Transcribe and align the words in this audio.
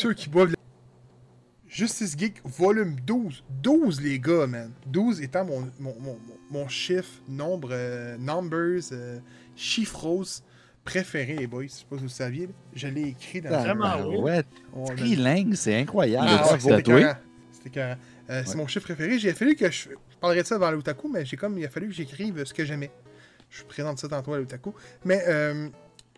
Ceux 0.00 0.14
qui 0.14 0.28
boivent. 0.30 0.54
Justice 1.68 2.16
Geek 2.18 2.40
volume 2.44 2.96
12. 3.06 3.44
12, 3.62 4.00
les 4.00 4.18
gars, 4.18 4.46
man. 4.46 4.72
12 4.86 5.20
étant 5.22 5.44
mon, 5.44 5.70
mon, 5.78 5.94
mon, 6.00 6.18
mon 6.50 6.68
chiffre, 6.68 7.20
nombre, 7.28 7.68
euh, 7.72 8.16
numbers, 8.18 8.80
euh, 8.92 9.18
chiffros 9.54 10.24
préféré, 10.84 11.36
les 11.36 11.46
boys. 11.46 11.64
Je 11.64 11.68
sais 11.68 11.84
pas 11.88 11.96
si 11.96 12.02
vous 12.02 12.08
saviez. 12.08 12.46
là. 12.46 12.52
Je 12.74 12.88
l'ai 12.88 13.08
écrit 13.08 13.40
dans 13.42 13.50
Vraiment, 13.50 13.94
oui. 14.08 14.16
Ouais, 14.16 14.42
trilingue, 14.96 15.54
c'est 15.54 15.76
incroyable. 15.78 16.26
Ah, 16.30 16.56
L'as-tu 16.66 16.92
ouais, 16.94 17.12
c'était. 17.52 17.80
Euh, 17.80 17.94
C'est 18.28 18.48
Ouais. 18.50 18.56
mon 18.56 18.66
chiffre 18.66 18.86
préféré. 18.86 19.18
J'ai 19.18 19.32
fallu 19.34 19.54
que 19.54 19.70
je. 19.70 19.90
Je 19.90 20.16
parlerai 20.20 20.42
de 20.42 20.46
ça 20.46 20.54
devant 20.56 20.70
l'Otaku, 20.70 21.08
mais 21.08 21.24
j'ai 21.26 21.36
comme 21.36 21.58
il 21.58 21.64
a 21.64 21.68
fallu 21.68 21.88
que 21.88 21.94
j'écrive 21.94 22.42
ce 22.44 22.54
que 22.54 22.64
j'aimais. 22.64 22.90
Je 23.50 23.62
présente 23.64 23.98
ça 23.98 24.08
tantôt 24.08 24.32
à 24.32 24.38
l'Otaku. 24.38 24.72
Mais 25.04 25.22
euh, 25.28 25.68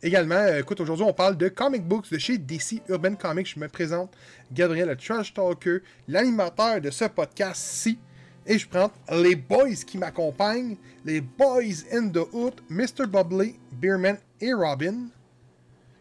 également, 0.02 0.34
euh, 0.34 0.60
écoute, 0.60 0.80
aujourd'hui, 0.80 1.04
on 1.04 1.12
parle 1.12 1.36
de 1.36 1.48
comic 1.48 1.82
books 1.86 2.10
de 2.10 2.18
chez 2.18 2.38
DC 2.38 2.82
Urban 2.88 3.14
Comics. 3.14 3.54
Je 3.54 3.60
me 3.60 3.68
présente 3.68 4.12
Gabriel, 4.52 4.88
le 4.88 4.96
Trash 4.96 5.32
Talker, 5.34 5.78
l'animateur 6.08 6.80
de 6.80 6.90
ce 6.90 7.04
podcast-ci. 7.06 7.98
Et 8.46 8.58
je 8.58 8.68
présente 8.68 8.92
les 9.10 9.36
boys 9.36 9.74
qui 9.86 9.98
m'accompagnent, 9.98 10.76
les 11.04 11.20
boys 11.20 11.84
in 11.92 12.08
the 12.08 12.26
hood, 12.32 12.54
Mr. 12.68 13.06
Bubbly, 13.06 13.56
Beerman 13.72 14.18
et 14.40 14.52
Robin. 14.52 15.06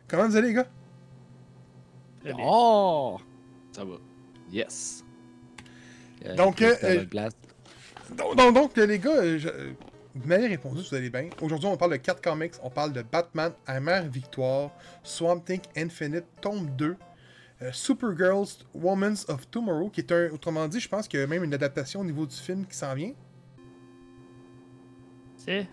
Comment 0.07 0.27
vous 0.27 0.35
allez, 0.35 0.47
les 0.49 0.53
gars? 0.55 0.67
Très 2.21 2.33
bien. 2.33 2.43
Oh! 2.47 3.19
Ça 3.71 3.83
va. 3.85 3.95
Yes. 4.51 5.03
Euh, 6.25 6.35
Donc, 6.35 6.61
euh, 6.61 6.75
euh. 6.83 7.05
Donc, 8.15 8.35
donc, 8.35 8.53
donc, 8.55 8.77
les 8.77 8.99
gars, 8.99 9.37
je- 9.37 9.73
vous 10.15 10.27
m'avez 10.27 10.47
répondu, 10.47 10.81
vous 10.87 10.95
allez 10.95 11.09
bien. 11.09 11.29
Aujourd'hui, 11.41 11.67
on 11.67 11.77
parle 11.77 11.91
de 11.91 11.97
4 11.97 12.21
comics. 12.21 12.53
On 12.63 12.69
parle 12.69 12.91
de 12.93 13.01
Batman, 13.01 13.53
Amère 13.65 14.07
Victoire, 14.09 14.71
Swamp 15.03 15.39
Thing 15.39 15.61
Infinite, 15.77 16.25
tome 16.41 16.69
2, 16.77 16.95
euh, 17.61 17.69
Supergirls, 17.71 18.47
Women's 18.73 19.25
of 19.29 19.49
Tomorrow, 19.49 19.89
qui 19.89 20.01
est 20.01 20.11
un, 20.11 20.29
autrement 20.31 20.67
dit, 20.67 20.79
je 20.79 20.89
pense 20.89 21.07
qu'il 21.07 21.19
y 21.19 21.23
a 21.23 21.27
même 21.27 21.43
une 21.43 21.53
adaptation 21.53 22.01
au 22.01 22.03
niveau 22.03 22.25
du 22.25 22.35
film 22.35 22.65
qui 22.65 22.75
s'en 22.75 22.93
vient. 22.93 23.13
C'est. 25.37 25.67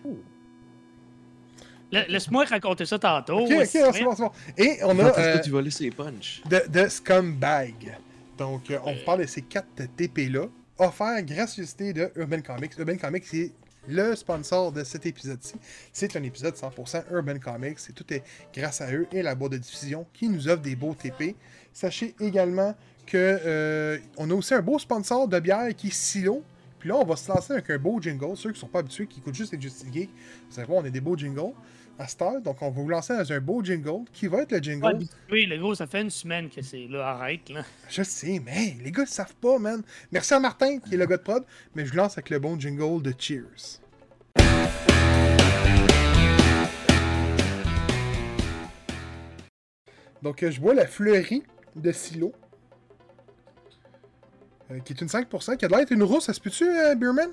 La- 1.91 2.07
Laisse-moi 2.07 2.45
raconter 2.45 2.85
ça 2.85 2.99
tantôt. 2.99 3.39
ok, 3.39 3.51
ok, 3.51 3.65
c'est 3.65 4.03
bon, 4.03 4.15
c'est 4.15 4.23
bon. 4.23 4.31
Et 4.57 4.77
on 4.83 4.97
a 4.99 5.09
est-ce 5.09 5.19
euh, 5.19 5.37
que 5.39 5.43
tu 5.43 5.49
vas 5.49 5.61
laisser 5.61 5.85
les 5.85 5.91
punch? 5.91 6.41
de, 6.47 6.61
de 6.69 6.87
Scumbag. 6.87 7.97
Donc, 8.37 8.69
euh, 8.71 8.77
on 8.85 8.93
vous 8.93 9.03
parle 9.05 9.21
de 9.21 9.25
ces 9.27 9.41
4 9.41 9.65
TP-là, 9.97 10.45
offerts 10.77 11.23
gracieuseté 11.23 11.91
de 11.93 12.11
Urban 12.15 12.41
Comics. 12.41 12.77
Urban 12.77 12.95
Comics, 12.97 13.25
c'est 13.25 13.51
le 13.87 14.15
sponsor 14.15 14.71
de 14.71 14.83
cet 14.83 15.05
épisode-ci. 15.05 15.55
C'est 15.93 16.15
un 16.15 16.23
épisode 16.23 16.55
100% 16.55 17.03
Urban 17.11 17.39
Comics. 17.39 17.79
Et 17.89 17.93
tout 17.93 18.13
est 18.13 18.23
grâce 18.53 18.81
à 18.81 18.91
eux 18.91 19.07
et 19.11 19.21
la 19.21 19.35
boîte 19.35 19.53
de 19.53 19.57
diffusion 19.57 20.05
qui 20.13 20.29
nous 20.29 20.47
offre 20.47 20.61
des 20.61 20.75
beaux 20.75 20.93
TP. 20.93 21.35
Sachez 21.73 22.15
également 22.19 22.75
que 23.05 23.17
euh, 23.17 23.97
on 24.17 24.29
a 24.29 24.33
aussi 24.33 24.53
un 24.53 24.61
beau 24.61 24.77
sponsor 24.79 25.27
de 25.27 25.39
bière 25.39 25.75
qui 25.75 25.87
est 25.87 25.93
Silo. 25.93 26.43
Puis 26.79 26.89
là, 26.89 26.95
on 26.95 27.05
va 27.05 27.15
se 27.15 27.29
lancer 27.29 27.53
avec 27.53 27.69
un 27.69 27.77
beau 27.77 27.99
jingle. 28.01 28.37
Ceux 28.37 28.51
qui 28.51 28.55
ne 28.55 28.59
sont 28.59 28.67
pas 28.67 28.79
habitués, 28.79 29.07
qui 29.07 29.19
écoutent 29.19 29.35
juste 29.35 29.51
les 29.51 29.59
Justice 29.59 29.91
Geek, 29.91 30.09
vous 30.09 30.55
savez 30.55 30.67
quoi, 30.67 30.77
on 30.77 30.85
a 30.85 30.89
des 30.89 31.01
beaux 31.01 31.17
jingles 31.17 31.53
à 31.99 32.07
cette 32.07 32.21
heure. 32.21 32.41
Donc, 32.41 32.61
on 32.61 32.69
va 32.69 32.81
vous 32.81 32.87
lancer 32.87 33.15
dans 33.15 33.31
un 33.31 33.39
beau 33.39 33.61
jingle 33.63 34.05
qui 34.13 34.27
va 34.27 34.39
être 34.39 34.53
le 34.53 34.59
jingle? 34.59 34.85
Ouais, 34.85 35.05
oui, 35.31 35.45
le 35.45 35.57
gros, 35.59 35.75
ça 35.75 35.85
fait 35.85 36.01
une 36.01 36.09
semaine 36.09 36.49
que 36.49 36.61
c'est 36.61 36.87
là. 36.87 37.09
Arrête, 37.09 37.49
là. 37.49 37.63
Je 37.89 38.01
sais, 38.01 38.41
mais 38.43 38.77
les 38.81 38.91
gars, 38.91 39.03
ils 39.03 39.07
savent 39.07 39.35
pas, 39.35 39.59
man. 39.59 39.83
Merci 40.11 40.33
à 40.33 40.39
Martin, 40.39 40.79
qui 40.79 40.95
est 40.95 40.97
le 40.97 41.05
gars 41.05 41.17
de 41.17 41.21
prod, 41.21 41.43
mais 41.75 41.85
je 41.85 41.93
lance 41.95 42.13
avec 42.13 42.29
le 42.29 42.39
bon 42.39 42.57
jingle 42.57 43.01
de 43.01 43.13
Cheers. 43.17 43.81
Donc, 50.21 50.43
euh, 50.43 50.51
je 50.51 50.59
bois 50.59 50.73
la 50.73 50.87
fleurie 50.87 51.43
de 51.75 51.91
Silo, 51.91 52.33
euh, 54.71 54.79
qui 54.79 54.93
est 54.93 55.01
une 55.01 55.07
5%, 55.07 55.57
qui 55.57 55.65
a 55.65 55.67
l'air 55.67 55.79
d'être 55.79 55.91
une 55.91 56.03
rousse. 56.03 56.25
Ça 56.25 56.33
se 56.33 56.39
peut-tu, 56.39 56.65
euh, 56.65 56.95
Beerman? 56.95 57.31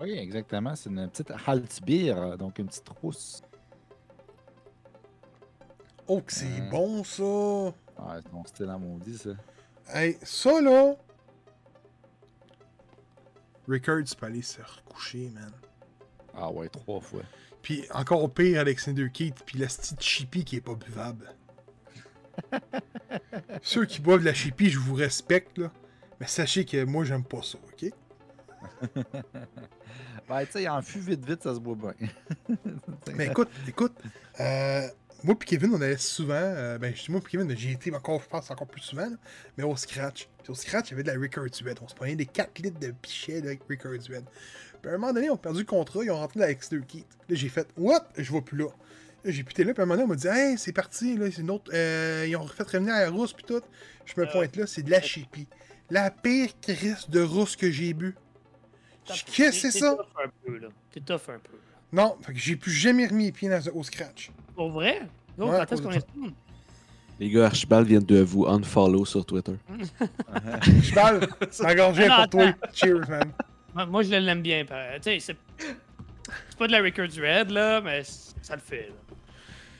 Oui, 0.00 0.12
exactement. 0.12 0.74
C'est 0.74 0.90
une 0.90 1.08
petite 1.08 1.32
Haltbier, 1.46 2.14
donc 2.38 2.58
une 2.58 2.66
petite 2.66 2.88
rousse. 2.88 3.42
Oh, 6.08 6.20
que 6.20 6.32
c'est 6.32 6.46
Euh. 6.46 6.70
bon, 6.70 7.04
ça! 7.04 7.74
Ah, 7.98 8.18
c'est 8.22 8.32
mon 8.32 8.44
style 8.44 8.68
à 8.68 8.78
maudit, 8.78 9.18
ça. 9.18 9.30
Hey, 9.94 10.18
ça, 10.22 10.60
là... 10.60 10.94
Rickard, 13.68 14.02
tu 14.04 14.16
peux 14.16 14.26
aller 14.26 14.42
se 14.42 14.60
recoucher, 14.60 15.30
man. 15.30 15.52
Ah 16.34 16.50
ouais, 16.50 16.68
trois 16.68 17.00
fois. 17.00 17.22
Puis 17.62 17.84
encore 17.92 18.32
pire, 18.32 18.60
Alexander 18.60 19.08
Keith, 19.12 19.42
puis 19.46 19.58
la 19.58 19.66
petite 19.66 20.02
chippy 20.02 20.44
qui 20.44 20.56
est 20.56 20.60
pas 20.60 20.74
buvable. 20.74 21.32
Ceux 23.62 23.84
qui 23.84 24.00
boivent 24.00 24.20
de 24.20 24.24
la 24.24 24.34
chippy, 24.34 24.70
je 24.70 24.78
vous 24.80 24.94
respecte, 24.94 25.58
là. 25.58 25.70
Mais 26.18 26.26
sachez 26.26 26.64
que 26.64 26.84
moi, 26.84 27.04
j'aime 27.04 27.24
pas 27.24 27.42
ça, 27.42 27.58
ok? 27.72 27.90
Ben, 30.28 30.46
tu 30.46 30.52
sais, 30.52 30.68
en 30.68 30.80
fût 30.82 31.00
vite, 31.00 31.26
vite, 31.26 31.42
ça 31.42 31.54
se 31.54 31.58
boit 31.58 31.74
bien. 31.74 32.08
Mais 33.16 33.26
écoute, 33.26 33.50
écoute, 33.66 33.92
euh, 34.40 34.88
moi 35.24 35.38
puis 35.38 35.48
Kevin, 35.48 35.72
on 35.74 35.80
allait 35.80 35.96
souvent, 35.96 36.34
euh, 36.34 36.78
ben 36.78 36.94
je 36.94 37.04
dis 37.04 37.10
moi 37.10 37.20
puis 37.20 37.32
Kevin, 37.32 37.56
j'ai 37.56 37.72
été 37.72 37.94
encore, 37.94 38.20
je 38.22 38.28
pense, 38.28 38.50
encore 38.50 38.66
plus 38.66 38.80
souvent, 38.80 39.06
là, 39.08 39.16
mais 39.56 39.64
au 39.64 39.76
Scratch. 39.76 40.28
Puis 40.42 40.50
au 40.50 40.54
Scratch, 40.54 40.88
il 40.88 40.90
y 40.90 40.94
avait 40.94 41.02
de 41.04 41.10
la 41.12 41.18
Rickard 41.18 41.44
Duet. 41.46 41.74
On 41.80 41.88
se 41.88 41.94
prenait 41.94 42.16
des 42.16 42.26
4 42.26 42.58
litres 42.60 42.78
de 42.80 42.90
pichet 42.90 43.40
de 43.40 43.56
Rickard 43.68 43.98
Duet. 43.98 44.22
Puis 44.80 44.90
à 44.90 44.94
un 44.94 44.98
moment 44.98 45.12
donné, 45.12 45.30
on 45.30 45.34
a 45.34 45.38
perdu 45.38 45.60
le 45.60 45.64
contrat, 45.66 46.02
ils 46.04 46.10
ont 46.10 46.16
rentré 46.16 46.40
dans 46.40 46.44
Alexander 46.46 46.82
Keith. 46.86 47.06
Là, 47.28 47.36
j'ai 47.36 47.48
fait, 47.48 47.68
what? 47.76 48.08
Je 48.18 48.32
vais 48.32 48.40
plus 48.40 48.58
là. 48.58 48.66
Là, 49.24 49.30
j'ai 49.30 49.44
puté 49.44 49.62
là, 49.62 49.72
puis 49.72 49.80
à 49.80 49.84
un 49.84 49.86
moment 49.86 49.94
donné, 49.94 50.04
on 50.06 50.08
m'a 50.08 50.16
dit, 50.16 50.26
hey, 50.26 50.58
c'est 50.58 50.72
parti, 50.72 51.16
là, 51.16 51.26
c'est 51.30 51.42
une 51.42 51.50
autre. 51.50 51.70
euh, 51.72 52.24
ils 52.26 52.34
ont 52.36 52.42
refait 52.42 52.64
revenir 52.64 52.92
à 52.94 53.02
la 53.02 53.10
rousse, 53.10 53.32
puis 53.32 53.44
tout. 53.44 53.62
Je 54.04 54.20
me 54.20 54.26
Euh. 54.26 54.32
pointe 54.32 54.56
là, 54.56 54.66
c'est 54.66 54.82
de 54.82 54.90
la 54.90 55.00
chippy. 55.00 55.46
La 55.90 56.10
pire 56.10 56.50
crise 56.60 57.08
de 57.08 57.20
rousse 57.22 57.54
que 57.54 57.70
j'ai 57.70 57.92
bu. 57.94 58.16
Qu'est-ce 59.04 59.24
que 59.24 59.52
c'est 59.52 59.70
T'es 59.70 59.78
ça? 59.78 59.96
tough 59.96 60.06
un 60.24 60.28
peu, 60.44 60.58
là. 60.58 60.68
T'es 60.90 61.00
tough 61.00 61.28
un 61.28 61.38
peu. 61.38 61.56
Non, 61.92 62.16
fait 62.22 62.32
que 62.32 62.38
j'ai 62.38 62.56
plus 62.56 62.72
jamais 62.72 63.06
remis 63.06 63.26
les 63.26 63.32
pieds 63.32 63.48
dans, 63.48 63.60
au 63.74 63.82
Scratch. 63.84 64.30
Pour 64.54 64.70
vrai? 64.70 65.02
Gros, 65.38 65.50
Ouais, 65.50 65.56
quand 65.58 65.72
est-ce 65.72 65.82
pour 65.82 65.90
qu'on 65.90 65.96
le 65.96 66.02
est. 66.02 66.16
Hmm. 66.16 66.32
Les 67.20 67.30
gars, 67.30 67.46
Archibald 67.46 67.86
vient 67.86 68.00
de 68.00 68.20
vous 68.20 68.46
unfollow 68.46 69.04
sur 69.04 69.24
Twitter. 69.24 69.54
Parle, 70.94 71.20
ma 71.62 71.74
gorgée 71.74 72.02
est 72.04 72.08
Non, 72.08 72.16
pour 72.16 72.28
toi. 72.30 72.52
Cheers, 72.74 73.08
man. 73.08 73.30
Moi, 73.74 73.86
moi, 73.86 74.02
je 74.02 74.10
l'aime 74.10 74.42
bien. 74.42 74.64
pareil. 74.64 74.98
Tu 75.00 75.10
sais, 75.10 75.20
c'est. 75.20 75.36
C'est 76.48 76.58
pas 76.58 76.66
de 76.66 76.72
la 76.72 76.78
Rickard 76.80 77.06
Red, 77.06 77.50
là, 77.50 77.80
mais 77.80 78.04
c- 78.04 78.32
ça 78.42 78.54
le 78.54 78.60
fait, 78.60 78.88
là. 78.88 79.14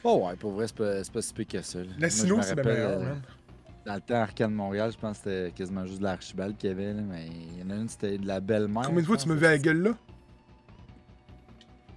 Oh 0.05 0.27
ouais, 0.27 0.35
pour 0.37 0.53
vrai, 0.53 0.67
c'est 0.67 0.77
pas, 0.77 1.03
c'est 1.05 1.13
pas 1.13 1.23
si 1.23 1.33
pire 1.33 1.47
que 1.47 1.63
ça. 1.63 1.79
là. 1.79 1.85
Moi, 1.87 1.95
La 2.01 2.09
je 2.09 2.15
me 2.15 2.19
c'est 2.19 2.27
bien 2.27 2.37
rappelle, 2.43 2.65
meilleur, 2.67 2.91
euh, 2.91 3.05
man. 3.05 3.23
Dans 3.87 3.95
le 3.95 4.01
temps, 4.01 4.15
Arcade 4.23 4.51
Montréal, 4.51 4.91
je 4.93 4.99
pense 4.99 5.19
que 5.19 5.25
c'était 5.31 5.53
quasiment 5.53 5.85
juste 5.87 5.99
de 5.99 6.05
l'Archibald 6.05 6.57
qu'il 6.57 6.71
y 6.71 6.73
avait, 6.73 6.93
là, 6.93 7.01
mais 7.03 7.27
il 7.27 7.61
y 7.61 7.63
en 7.65 7.71
a 7.71 7.75
une, 7.81 7.89
c'était 7.89 8.19
de 8.19 8.27
la 8.27 8.41
belle-mère. 8.41 8.85
Combien 8.87 9.03
de 9.03 9.07
fois 9.07 9.17
je 9.17 9.23
tu 9.25 9.29
me 9.29 9.35
veux 9.35 9.47
à 9.47 9.51
la 9.53 9.59
gueule 9.59 9.83
là? 9.83 9.91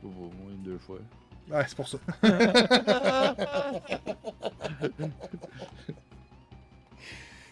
Au 0.04 0.08
moins 0.08 0.54
deux 0.64 0.78
fois. 0.78 1.00
Ouais, 1.50 1.64
c'est 1.68 1.76
pour 1.76 1.88
ça. 1.88 1.98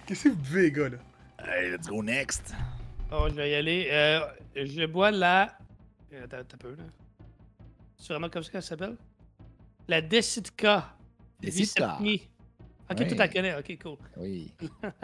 Qu'est-ce 0.06 0.24
que 0.26 0.30
vous 0.30 0.36
buvez, 0.36 0.62
les 0.64 0.72
gars, 0.72 0.90
là? 0.90 0.98
Let's 1.62 1.88
go 1.88 2.02
next! 2.04 2.54
Oh, 3.12 3.28
je 3.30 3.36
vais 3.36 3.52
y 3.52 3.56
aller. 3.56 3.88
Euh, 3.92 4.22
je 4.56 4.86
bois 4.86 5.12
la. 5.12 5.56
Euh, 6.14 6.24
Attends, 6.26 6.38
un 6.38 6.58
peu, 6.58 6.76
là. 6.76 6.84
C'est 7.98 8.14
vraiment 8.14 8.30
comme 8.30 8.44
ça 8.44 8.52
qu'elle 8.52 8.64
s'appelle? 8.64 8.98
La. 9.88 10.02
Decitka. 10.02 10.96
Vicepni. 11.42 12.28
Ok, 12.90 13.08
tout 13.08 13.16
la 13.16 13.28
connaît. 13.28 13.56
Ok, 13.56 13.78
cool. 13.82 13.98
Oui. 14.18 14.52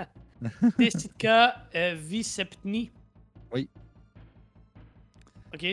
Decitka 0.79 1.67
euh, 1.75 1.95
Vicepni. 1.97 2.91
Oui. 3.53 3.69
Ok. 5.53 5.63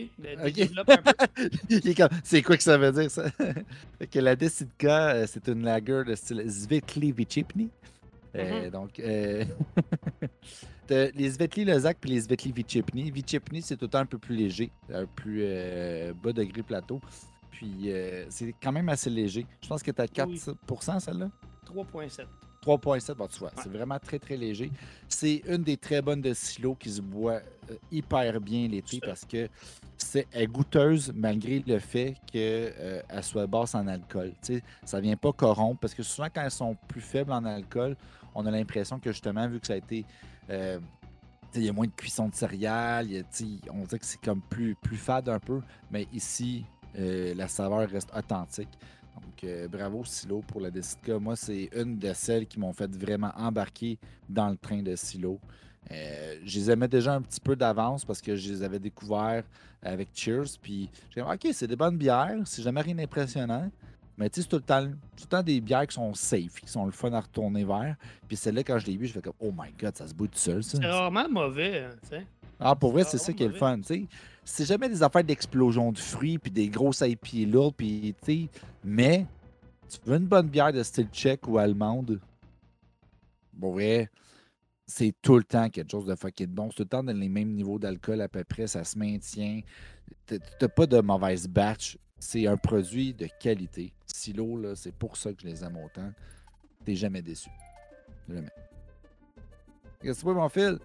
un 0.79 0.85
peu. 0.85 1.95
Comme- 1.97 2.09
C'est 2.25 2.43
quoi 2.43 2.57
que 2.57 2.63
ça 2.63 2.79
veut 2.79 2.93
dire, 2.93 3.11
ça? 3.11 3.25
Fait 3.99 4.07
que 4.07 4.19
la 4.19 4.35
Decidka, 4.37 5.11
euh, 5.15 5.27
c'est 5.29 5.49
une 5.49 5.63
lager 5.65 6.03
de 6.07 6.15
style 6.15 6.51
Svetli 6.51 7.13
Vichipni. 7.13 7.69
Euh, 8.35 8.65
Mhm. 8.65 8.71
Donc, 8.71 8.99
euh, 9.01 9.45
les 10.91 11.31
Svetli 11.31 11.65
Lezak 11.65 11.99
puis 12.01 12.11
les 12.11 12.21
Svetli 12.23 12.53
Vichipni. 12.53 13.11
Vichipni, 13.11 13.63
c'est 13.63 13.83
autant 13.83 13.99
un 14.01 14.07
peu 14.07 14.19
plus 14.19 14.37
léger, 14.37 14.71
un 14.93 15.07
plus 15.07 15.41
euh, 15.43 16.13
bas 16.23 16.33
degré 16.33 16.63
plateau. 16.63 17.01
Puis, 17.51 17.91
euh, 17.91 18.27
c'est 18.29 18.55
quand 18.63 18.73
même 18.73 18.89
assez 18.91 19.09
léger. 19.09 19.47
Je 19.63 19.69
pense 19.69 19.83
que 19.83 19.91
t'as 19.91 20.05
4% 20.07 21.01
celle-là? 21.01 21.31
3.7. 21.67 22.27
3.7, 22.67 23.15
bon, 23.15 23.27
tu 23.29 23.39
vois, 23.39 23.53
c'est 23.63 23.71
vraiment 23.71 23.99
très 23.99 24.19
très 24.19 24.37
léger. 24.37 24.71
C'est 25.09 25.43
une 25.47 25.63
des 25.63 25.77
très 25.77 26.03
bonnes 26.03 26.21
de 26.21 26.35
silo 26.35 26.75
qui 26.75 26.91
se 26.91 27.01
boit 27.01 27.41
euh, 27.71 27.75
hyper 27.93 28.41
bien 28.41 28.67
l'été 28.67 29.01
parce 29.01 29.25
que 29.25 29.49
c'est 29.97 30.27
est 30.33 30.47
goûteuse 30.47 31.13
malgré 31.15 31.63
le 31.67 31.79
fait 31.79 32.17
qu'elle 32.27 33.05
soit 33.23 33.47
basse 33.47 33.75
en 33.75 33.87
alcool. 33.87 34.33
Tu 34.43 34.57
sais, 34.57 34.63
ça 34.85 35.01
vient 35.01 35.17
pas 35.17 35.33
corrompre 35.33 35.81
parce 35.81 35.95
que 35.95 36.03
souvent 36.03 36.29
quand 36.35 36.43
elles 36.43 36.51
sont 36.51 36.77
plus 36.89 37.01
faibles 37.01 37.33
en 37.33 37.45
alcool, 37.45 37.97
on 38.35 38.45
a 38.47 38.51
l'impression 38.51 38.99
que 38.99 39.13
justement, 39.13 39.47
vu 39.49 39.61
que 39.61 39.67
ça 39.69 39.75
a 39.75 39.77
été. 39.77 40.05
euh, 40.51 40.79
il 41.55 41.65
y 41.65 41.69
a 41.69 41.73
moins 41.73 41.87
de 41.87 41.93
cuisson 41.93 42.29
de 42.29 42.35
céréales, 42.35 43.11
y 43.11 43.19
a, 43.19 43.23
on 43.73 43.85
dirait 43.85 43.99
que 43.99 44.05
c'est 44.05 44.21
comme 44.21 44.43
plus, 44.43 44.75
plus 44.75 44.97
fade 44.97 45.29
un 45.31 45.39
peu, 45.39 45.61
mais 45.91 46.07
ici, 46.13 46.67
euh, 46.99 47.35
la 47.35 47.49
saveur 47.49 47.89
reste 47.89 48.11
authentique. 48.15 48.69
Donc, 49.23 49.45
euh, 49.45 49.69
bravo 49.69 50.05
Silo 50.05 50.43
pour 50.47 50.61
la 50.61 50.71
Decitka. 50.71 51.19
Moi, 51.19 51.37
c'est 51.37 51.71
une 51.75 51.99
de 51.99 52.13
celles 52.13 52.47
qui 52.47 52.59
m'ont 52.59 52.73
fait 52.73 52.91
vraiment 52.95 53.33
embarquer 53.37 53.99
dans 54.29 54.49
le 54.51 54.57
train 54.57 54.83
de 54.83 54.95
Silo. 54.97 55.41
Euh, 55.91 56.37
je 56.45 56.59
les 56.59 56.71
aimais 56.71 56.89
déjà 56.89 57.15
un 57.15 57.23
petit 57.23 57.41
peu 57.41 57.55
d'avance 57.55 58.05
parce 58.05 58.21
que 58.21 58.35
je 58.37 58.49
les 58.53 58.63
avais 58.63 58.79
découverts 58.79 59.45
avec 59.83 60.09
Cheers. 60.15 60.59
Puis 60.61 60.91
j'ai 61.15 61.23
dit, 61.23 61.27
OK, 61.27 61.49
c'est 61.53 61.67
des 61.67 61.77
bonnes 61.77 61.97
bières, 61.97 62.37
c'est 62.45 62.63
jamais 62.63 62.81
rien 62.81 62.95
d'impressionnant. 62.95 63.71
Mais 64.19 64.31
tu 64.31 64.37
sais, 64.37 64.43
c'est 64.43 64.49
tout, 64.49 64.57
le 64.57 64.63
temps- 64.63 64.87
tout 64.87 65.25
le 65.25 65.29
temps 65.29 65.43
des 65.43 65.61
bières 65.61 65.87
qui 65.87 65.95
sont 65.95 66.13
safe, 66.15 66.61
qui 66.61 66.69
sont 66.69 66.87
le 66.87 66.91
fun 66.93 67.13
à 67.13 67.21
retourner 67.21 67.65
vers. 67.65 67.97
Puis 68.27 68.37
celle-là, 68.37 68.65
quand 68.65 68.79
je 68.79 68.87
l'ai 68.87 68.97
bu, 68.97 69.07
je 69.07 69.13
fais 69.13 69.21
comme, 69.21 69.35
oh 69.41 69.53
my 69.57 69.71
god, 69.79 69.95
ça 69.97 70.09
se 70.09 70.15
bout 70.15 70.27
tout 70.27 70.39
seul. 70.39 70.63
C'est 70.65 70.85
rarement 70.85 71.29
mauvais, 71.29 71.85
hein, 71.85 71.91
tu 72.03 72.09
sais. 72.09 72.27
Ah, 72.59 72.75
pour 72.75 72.93
vrai, 72.93 73.05
c'est 73.05 73.19
ça 73.19 73.33
qui 73.35 73.43
est 73.45 73.49
le 73.49 73.53
fun, 73.55 73.77
tu 73.79 73.85
sais. 73.85 74.07
C'est 74.49 74.65
jamais 74.65 74.89
des 74.89 75.03
affaires 75.03 75.25
d'explosion 75.25 75.91
de 75.91 75.99
fruits, 75.99 76.39
puis 76.39 76.53
des 76.53 76.69
grosses 76.69 77.01
IP 77.01 77.51
lourdes, 77.53 77.75
puis 77.77 78.15
tu 78.25 78.45
sais. 78.45 78.49
Mais, 78.85 79.27
tu 79.89 79.99
veux 80.07 80.17
une 80.17 80.27
bonne 80.27 80.49
bière 80.49 80.73
de 80.73 80.85
style 80.85 81.09
tchèque 81.09 81.49
ou 81.49 81.59
allemande, 81.59 82.21
pour 83.59 83.73
vrai, 83.73 84.09
c'est 84.87 85.13
tout 85.21 85.37
le 85.37 85.43
temps 85.43 85.69
quelque 85.69 85.91
chose 85.91 86.07
de 86.07 86.15
fucking 86.15 86.47
bon. 86.47 86.71
C'est 86.71 86.77
tout 86.77 86.83
le 86.85 86.89
temps 86.89 87.03
dans 87.03 87.17
les 87.19 87.29
mêmes 87.29 87.53
niveaux 87.55 87.79
d'alcool 87.79 88.21
à 88.21 88.29
peu 88.29 88.45
près, 88.45 88.69
ça 88.69 88.85
se 88.85 88.97
maintient. 88.97 89.63
T'as- 90.27 90.69
pas 90.69 90.87
de 90.87 91.01
mauvaise 91.01 91.49
batch. 91.49 91.99
C'est 92.21 92.47
un 92.47 92.57
produit 92.57 93.13
de 93.15 93.29
qualité. 93.41 93.93
Silo, 94.07 94.57
là, 94.59 94.77
c'est 94.77 94.95
pour 94.95 95.17
ça 95.17 95.33
que 95.33 95.43
je 95.43 95.49
les 95.49 95.65
aime 95.65 95.77
autant. 95.77 96.13
T'es 96.85 96.95
jamais 96.95 97.21
déçu. 97.21 97.51
Jamais. 98.29 98.49
Qu'est-ce 100.01 100.21
que 100.21 100.21
tu 100.21 100.27
veux, 100.29 100.35
mon 100.35 100.49
fil? 100.49 100.79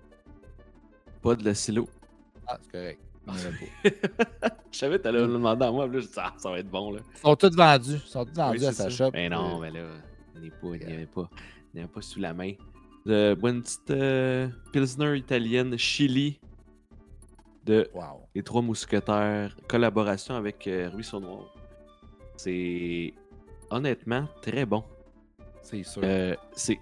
Pas 1.21 1.35
de 1.35 1.45
la 1.45 1.53
silo. 1.53 1.87
Ah, 2.47 2.57
c'est 2.63 2.71
correct. 2.71 2.99
Pas. 3.31 3.89
Je 4.71 4.77
savais 4.77 4.97
que 4.97 5.03
t'allais 5.03 5.21
me 5.21 5.33
demander 5.33 5.65
à 5.65 5.71
moi, 5.71 5.85
là, 5.87 5.99
je 5.99 6.05
dis, 6.07 6.13
ah, 6.17 6.33
ça 6.37 6.49
va 6.49 6.59
être 6.59 6.69
bon, 6.69 6.91
là. 6.93 6.99
Ils 7.15 7.19
sont 7.19 7.35
tous 7.35 7.55
vendus. 7.55 7.93
Ils 7.95 8.09
sont 8.09 8.25
tous 8.25 8.33
vendus 8.35 8.59
Oui, 8.59 8.65
à 8.65 8.71
sa 8.71 8.83
ça. 8.83 8.89
shop. 8.89 9.11
Mais 9.13 9.29
non, 9.29 9.57
Euh, 9.57 9.59
mais 9.61 9.71
là, 9.71 9.79
il 10.35 10.41
n'y 10.43 10.49
pas, 10.49 10.57
il 10.63 10.87
n'y 10.87 10.93
avait 10.93 11.05
pas, 11.05 11.29
il 11.73 11.75
n'y 11.75 11.81
avait 11.81 11.91
pas 11.91 12.01
sous 12.01 12.19
la 12.19 12.33
main. 12.33 12.53
De, 13.05 13.33
bois 13.39 13.49
une 13.49 13.61
petite 13.63 13.89
euh, 13.91 14.47
Pilsner 14.71 15.17
italienne 15.17 15.77
Chili 15.77 16.39
de 17.65 17.89
Wow. 17.93 18.27
Les 18.35 18.43
Trois 18.43 18.61
Mousquetaires, 18.61 19.55
collaboration 19.67 20.35
avec 20.35 20.65
euh, 20.67 20.89
Ruisseau 20.93 21.19
Noir. 21.19 21.53
C'est 22.37 23.13
honnêtement 23.69 24.27
très 24.41 24.65
bon. 24.65 24.83
C'est 25.61 25.83
sûr. 25.83 26.01
Euh, 26.03 26.35
c'est 26.53 26.79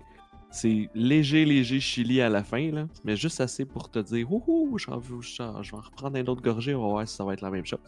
c'est 0.51 0.89
léger, 0.95 1.45
léger 1.45 1.79
chili 1.79 2.21
à 2.21 2.29
la 2.29 2.43
fin, 2.43 2.71
là, 2.71 2.87
mais 3.03 3.15
juste 3.15 3.39
assez 3.41 3.65
pour 3.65 3.89
te 3.91 3.99
dire 3.99 4.31
Ouhou, 4.31 4.77
j'en 4.77 4.97
veux- 4.97 5.21
j'en- 5.21 5.61
je 5.61 5.71
vais 5.71 5.77
en 5.77 5.81
reprendre 5.81 6.17
un 6.17 6.25
autre 6.25 6.41
gorgée, 6.41 6.73
on 6.75 6.81
va 6.81 6.87
voir 6.87 7.07
si 7.07 7.15
ça 7.15 7.23
va 7.23 7.33
être 7.33 7.41
la 7.41 7.51
même 7.51 7.65
chose. 7.65 7.79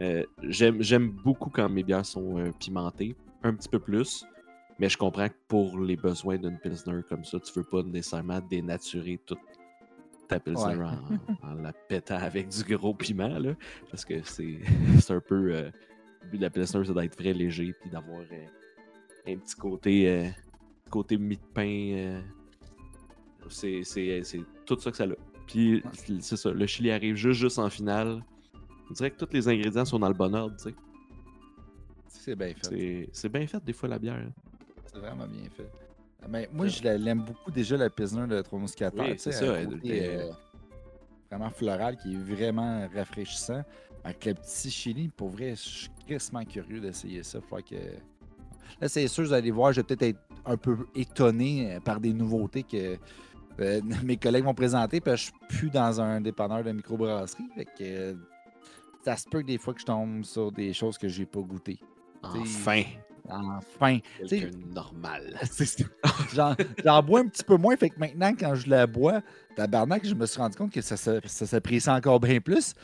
Euh, 0.00 0.22
J'aime 0.42 0.82
j'aime 0.82 1.08
beaucoup 1.10 1.50
quand 1.50 1.68
mes 1.68 1.82
bières 1.82 2.04
sont 2.06 2.38
euh, 2.38 2.50
pimentées, 2.58 3.16
un 3.42 3.54
petit 3.54 3.68
peu 3.68 3.78
plus, 3.78 4.24
mais 4.78 4.88
je 4.88 4.96
comprends 4.98 5.28
que 5.28 5.34
pour 5.48 5.78
les 5.80 5.96
besoins 5.96 6.36
d'une 6.36 6.58
Pilsner 6.58 7.00
comme 7.08 7.24
ça, 7.24 7.40
tu 7.40 7.52
veux 7.54 7.64
pas 7.64 7.82
nécessairement 7.82 8.40
dénaturer 8.40 9.18
toute 9.26 9.38
ta 10.28 10.38
Pilsner 10.38 10.74
Ouais. 10.76 10.84
en, 11.42 11.48
en 11.50 11.54
la 11.54 11.72
pétant 11.72 12.18
avec 12.18 12.48
du 12.48 12.62
gros 12.76 12.92
piment, 12.94 13.38
là, 13.38 13.54
parce 13.90 14.04
que 14.04 14.22
c'est 14.24 14.58
c'est 15.00 15.12
un 15.14 15.20
peu. 15.20 15.52
euh, 15.54 15.70
le 16.22 16.28
but 16.30 16.38
de 16.38 16.42
la 16.42 16.50
Pilsner, 16.50 16.82
c'est 16.84 16.92
d'être 16.94 17.16
très 17.16 17.32
léger 17.32 17.72
puis 17.80 17.88
d'avoir 17.90 18.20
euh, 18.20 19.32
un 19.32 19.36
petit 19.38 19.54
côté. 19.56 20.30
Côté 20.90 21.16
mie 21.16 21.36
de 21.36 21.42
pain. 21.54 21.90
euh, 21.94 22.22
c'est, 23.48 23.82
c'est, 23.84 24.22
c'est 24.24 24.40
tout 24.64 24.78
ça 24.78 24.90
que 24.90 24.96
ça 24.96 25.04
a. 25.04 25.08
Puis 25.46 25.82
c'est 26.20 26.36
ça, 26.36 26.50
le 26.50 26.66
chili 26.66 26.90
arrive 26.90 27.14
juste, 27.14 27.40
juste 27.40 27.58
en 27.58 27.70
finale. 27.70 28.22
On 28.90 28.92
dirait 28.94 29.10
que 29.10 29.24
tous 29.24 29.32
les 29.32 29.46
ingrédients 29.48 29.84
sont 29.84 29.98
dans 29.98 30.08
le 30.08 30.14
bon 30.14 30.34
ordre, 30.34 30.56
tu 30.56 30.64
sais. 30.70 30.74
C'est 32.08 32.34
bien 32.36 32.52
fait. 32.54 33.08
C'est, 33.12 33.28
bien 33.28 33.46
fait 33.46 33.64
des 33.64 33.72
fois 33.72 33.88
la 33.88 33.98
bière. 33.98 34.14
hein. 34.14 34.32
C'est 34.86 34.98
vraiment 34.98 35.26
bien 35.28 35.48
fait. 35.50 35.70
Mais 36.28 36.48
moi, 36.52 36.66
je 36.66 36.82
la- 36.82 36.98
l'aime 36.98 37.22
beaucoup 37.22 37.52
déjà, 37.52 37.76
la 37.76 37.88
Pilsner 37.88 38.26
de 38.26 38.40
Trois 38.42 38.58
Mousquetaires. 38.58 38.92
Oui, 38.96 39.14
c'est 39.16 39.30
ça, 39.30 39.46
elle 39.60 39.68
côté, 39.68 40.08
euh, 40.08 40.30
vraiment 41.30 41.50
floral 41.50 41.96
qui 41.98 42.14
est 42.14 42.16
vraiment 42.18 42.88
rafraîchissant. 42.92 43.62
Avec 44.02 44.24
le 44.24 44.34
petit 44.34 44.70
chili, 44.70 45.08
pour 45.08 45.28
vrai, 45.30 45.50
je 45.50 45.60
suis 45.60 45.88
crissement 46.06 46.44
curieux 46.44 46.80
d'essayer 46.80 47.22
ça. 47.22 47.40
Faut 47.40 47.56
que... 47.58 47.76
Là, 48.80 48.88
c'est 48.88 49.06
sûr, 49.08 49.24
vous 49.24 49.32
allez 49.32 49.50
voir, 49.50 49.72
je 49.72 49.80
vais 49.80 49.84
peut-être 49.84 50.02
être 50.02 50.18
un 50.44 50.56
peu 50.56 50.76
étonné 50.94 51.74
euh, 51.74 51.80
par 51.80 52.00
des 52.00 52.12
nouveautés 52.12 52.62
que 52.62 52.96
euh, 53.60 53.80
mes 54.04 54.16
collègues 54.16 54.44
vont 54.44 54.54
présenter, 54.54 55.00
parce 55.00 55.30
que 55.30 55.36
je 55.48 55.56
suis 55.56 55.58
plus 55.58 55.70
dans 55.70 56.00
un 56.00 56.20
dépanneur 56.20 56.62
de 56.62 56.72
microbrasserie. 56.72 57.44
Fait 57.54 57.64
que 57.64 57.70
euh, 57.82 58.14
ça 59.04 59.16
se 59.16 59.28
peut 59.28 59.40
que 59.40 59.46
des 59.46 59.58
fois 59.58 59.74
que 59.74 59.80
je 59.80 59.86
tombe 59.86 60.24
sur 60.24 60.52
des 60.52 60.72
choses 60.72 60.98
que 60.98 61.08
j'ai 61.08 61.26
pas 61.26 61.40
goûtées. 61.40 61.78
Enfin, 62.22 62.82
Enfin! 63.28 63.98
normal. 64.72 65.36
C'est 65.50 65.66
ça. 65.66 66.56
J'en 66.84 67.02
bois 67.02 67.20
un 67.20 67.26
petit 67.28 67.44
peu 67.44 67.56
moins, 67.56 67.76
fait 67.76 67.90
que 67.90 67.98
maintenant, 67.98 68.32
quand 68.38 68.54
je 68.54 68.68
la 68.68 68.86
bois, 68.86 69.20
tabarnak, 69.56 70.06
je 70.06 70.14
me 70.14 70.26
suis 70.26 70.40
rendu 70.40 70.56
compte 70.56 70.72
que 70.72 70.80
ça, 70.80 70.96
ça, 70.96 71.20
ça 71.24 71.46
s'apprécie 71.46 71.90
encore 71.90 72.20
bien 72.20 72.40
plus. 72.40 72.74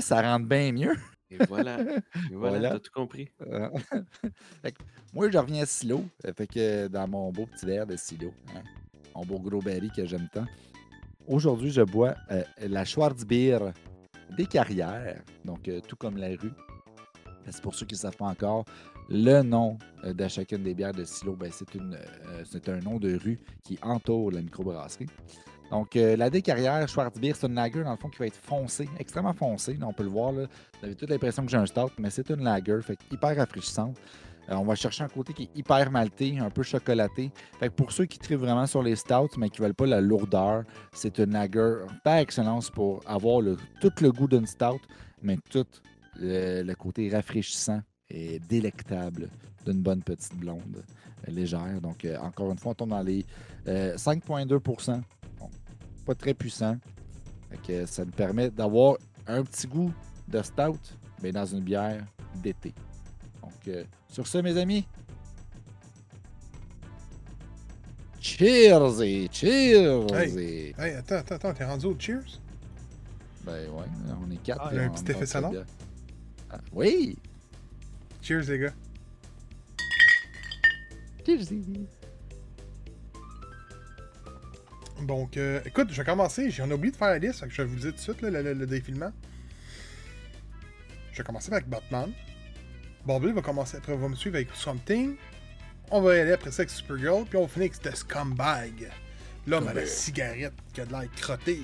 Ça 0.00 0.22
rentre 0.22 0.46
bien 0.46 0.72
mieux. 0.72 0.94
Et 1.40 1.46
voilà, 1.46 1.80
et 1.80 1.84
voilà, 2.32 2.58
Voilà. 2.58 2.70
t'as 2.70 2.78
tout 2.80 2.92
compris. 2.94 3.28
Fait 4.62 4.72
que 4.72 4.82
moi, 5.12 5.30
je 5.30 5.38
reviens 5.38 5.62
à 5.62 5.66
Silo, 5.66 6.04
fait 6.36 6.46
que 6.46 6.88
dans 6.88 7.06
mon 7.06 7.30
beau 7.30 7.46
petit 7.46 7.66
verre 7.66 7.86
de 7.86 7.96
Silo, 7.96 8.32
hein, 8.54 8.62
mon 9.14 9.24
beau 9.24 9.38
gros 9.38 9.60
berry 9.62 9.90
que 9.90 10.04
j'aime 10.06 10.28
tant. 10.32 10.46
Aujourd'hui, 11.26 11.70
je 11.70 11.82
bois 11.82 12.14
euh, 12.30 12.42
la 12.60 12.84
Schwarzbier 12.84 13.58
des 14.36 14.46
carrières, 14.46 15.22
donc 15.44 15.68
euh, 15.68 15.80
tout 15.80 15.96
comme 15.96 16.16
la 16.16 16.28
rue. 16.28 16.52
C'est 17.50 17.62
pour 17.62 17.74
ceux 17.74 17.86
qui 17.86 17.94
ne 17.94 17.98
savent 17.98 18.16
pas 18.16 18.26
encore, 18.26 18.64
le 19.08 19.42
nom 19.42 19.78
euh, 20.04 20.12
de 20.12 20.28
chacune 20.28 20.62
des 20.62 20.74
bières 20.74 20.92
de 20.92 21.04
Silo, 21.04 21.36
ben, 21.36 21.50
c'est 21.52 22.68
un 22.68 22.80
nom 22.80 22.98
de 22.98 23.14
rue 23.16 23.38
qui 23.62 23.78
entoure 23.82 24.32
la 24.32 24.42
microbrasserie. 24.42 25.06
Donc, 25.74 25.96
euh, 25.96 26.16
la 26.16 26.30
Descarrières 26.30 26.88
Schwarzbier, 26.88 27.32
c'est 27.34 27.48
une 27.48 27.56
lager, 27.56 27.82
dans 27.82 27.90
le 27.90 27.96
fond, 27.96 28.08
qui 28.08 28.18
va 28.18 28.28
être 28.28 28.36
foncée, 28.36 28.88
extrêmement 28.96 29.32
foncée. 29.32 29.74
Là, 29.74 29.88
on 29.88 29.92
peut 29.92 30.04
le 30.04 30.08
voir, 30.08 30.30
là. 30.30 30.44
Vous 30.78 30.86
avez 30.86 30.94
toute 30.94 31.10
l'impression 31.10 31.44
que 31.44 31.50
j'ai 31.50 31.56
un 31.56 31.66
stout, 31.66 31.90
mais 31.98 32.10
c'est 32.10 32.30
une 32.30 32.44
lager, 32.44 32.78
fait 32.80 32.96
hyper 33.10 33.36
rafraîchissante. 33.36 33.96
Euh, 34.50 34.54
on 34.54 34.62
va 34.62 34.76
chercher 34.76 35.02
un 35.02 35.08
côté 35.08 35.32
qui 35.32 35.42
est 35.42 35.58
hyper 35.58 35.90
malté, 35.90 36.38
un 36.38 36.48
peu 36.48 36.62
chocolaté. 36.62 37.32
Fait 37.58 37.70
que 37.70 37.74
pour 37.74 37.90
ceux 37.90 38.04
qui 38.04 38.20
trivent 38.20 38.38
vraiment 38.38 38.68
sur 38.68 38.84
les 38.84 38.94
stouts, 38.94 39.36
mais 39.36 39.50
qui 39.50 39.60
ne 39.62 39.66
veulent 39.66 39.74
pas 39.74 39.86
la 39.86 40.00
lourdeur, 40.00 40.62
c'est 40.92 41.18
une 41.18 41.32
lager 41.32 41.78
par 42.04 42.18
excellence 42.18 42.70
pour 42.70 43.02
avoir 43.04 43.42
tout 43.80 43.92
le 44.00 44.12
goût 44.12 44.28
d'une 44.28 44.46
stout, 44.46 44.80
mais 45.24 45.38
tout 45.50 45.66
le, 46.20 46.72
côté 46.74 47.10
rafraîchissant 47.10 47.80
et 48.08 48.38
délectable 48.38 49.28
d'une 49.66 49.82
bonne 49.82 50.04
petite 50.04 50.36
blonde 50.36 50.84
légère. 51.26 51.80
Donc, 51.80 52.04
euh, 52.04 52.16
encore 52.18 52.52
une 52.52 52.58
fois, 52.58 52.72
on 52.72 52.74
tombe 52.74 52.90
dans 52.90 53.02
les 53.02 53.26
euh, 53.66 53.96
5,2 53.96 54.60
Bon, 54.60 55.23
Pas 56.04 56.14
très 56.14 56.34
puissant. 56.34 56.76
Que 57.66 57.86
ça 57.86 58.04
nous 58.04 58.10
permet 58.10 58.50
d'avoir 58.50 58.96
un 59.28 59.42
petit 59.44 59.66
goût 59.68 59.92
de 60.28 60.42
stout, 60.42 60.80
mais 61.22 61.30
dans 61.30 61.46
une 61.46 61.60
bière 61.60 62.04
d'été. 62.42 62.74
Donc, 63.40 63.52
euh, 63.68 63.84
sur 64.08 64.26
ce, 64.26 64.38
mes 64.38 64.56
amis, 64.58 64.84
cheers 68.20 69.00
et 69.02 69.28
cheers! 69.30 70.36
et- 70.36 70.74
Hey, 70.78 70.94
attends, 70.94 71.14
attends, 71.16 71.34
attends, 71.36 71.54
t'es 71.54 71.64
rendu 71.64 71.86
au 71.86 71.96
Cheers? 71.98 72.40
Ben 73.44 73.68
ouais, 73.70 73.84
on 74.26 74.30
est 74.32 74.42
quatre. 74.42 74.62
Ah, 74.64 74.68
il 74.72 74.76
y 74.76 74.80
a 74.80 74.82
un 74.84 74.88
petit 74.90 75.10
effet 75.12 75.20
dans 75.20 75.26
sonore? 75.26 75.52
cette 75.52 75.64
bière. 75.64 75.76
Ah, 76.50 76.58
oui! 76.72 77.16
Cheers, 78.20 78.42
les 78.48 78.58
gars. 78.58 78.72
Donc, 85.02 85.36
euh, 85.36 85.60
écoute, 85.64 85.88
je 85.90 85.96
vais 85.96 86.04
commencer. 86.04 86.50
J'en 86.50 86.70
ai 86.70 86.72
oublié 86.74 86.92
de 86.92 86.96
faire 86.96 87.08
la 87.08 87.18
liste, 87.18 87.44
je 87.48 87.62
vais 87.62 87.68
vous 87.68 87.74
le 87.74 87.80
dire 87.80 87.90
tout 87.90 87.96
de 87.96 88.00
suite, 88.00 88.22
là, 88.22 88.30
le, 88.30 88.42
le- 88.42 88.52
le 88.54 88.66
défilement. 88.66 89.12
Je 91.12 91.18
vais 91.18 91.24
commencer 91.24 91.52
avec 91.52 91.68
Batman. 91.68 92.12
Bobby 93.04 93.32
va 93.32 93.42
commencer 93.42 93.76
après, 93.76 93.96
va 93.96 94.08
me 94.08 94.16
suivre 94.16 94.36
avec 94.36 94.48
Something. 94.54 95.16
On 95.90 96.00
va 96.00 96.16
y 96.16 96.20
aller 96.20 96.32
après 96.32 96.50
ça 96.50 96.62
avec 96.62 96.70
Supergirl, 96.70 97.24
puis 97.26 97.36
on 97.36 97.42
va 97.42 97.48
finir 97.48 97.70
avec 97.70 97.80
The 97.82 97.94
Scumbag. 97.96 98.90
L'homme 99.46 99.68
à 99.68 99.74
la 99.74 99.86
cigarette 99.86 100.54
qui 100.72 100.80
a 100.80 100.86
de 100.86 100.92
l'air 100.92 101.10
crotté. 101.16 101.60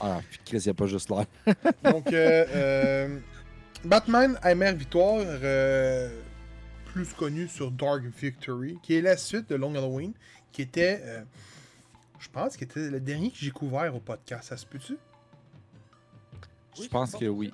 Ah, 0.00 0.20
puis 0.30 0.40
Chris, 0.44 0.56
il 0.58 0.64
n'y 0.64 0.70
a 0.70 0.74
pas 0.74 0.86
juste 0.86 1.10
l'air. 1.10 1.26
Donc, 1.92 2.10
euh, 2.12 2.46
euh, 2.54 3.18
Batman 3.84 4.38
Amère 4.42 4.74
Victoire, 4.74 5.20
euh, 5.26 6.08
plus 6.86 7.12
connu 7.12 7.46
sur 7.48 7.70
Dark 7.70 8.02
Victory, 8.18 8.78
qui 8.82 8.96
est 8.96 9.02
la 9.02 9.16
suite 9.18 9.50
de 9.50 9.56
Long 9.56 9.74
Halloween, 9.74 10.12
qui 10.50 10.62
était, 10.62 11.00
euh, 11.04 11.22
je 12.18 12.28
pense, 12.28 12.56
qui 12.56 12.64
était 12.64 12.90
le 12.90 13.00
dernier 13.00 13.30
que 13.30 13.36
j'ai 13.38 13.50
couvert 13.50 13.94
au 13.94 14.00
podcast. 14.00 14.48
Ça 14.48 14.56
se 14.56 14.66
peut-tu? 14.66 14.96
Je 16.80 16.88
pense 16.88 17.12
que 17.14 17.24
oui. 17.26 17.52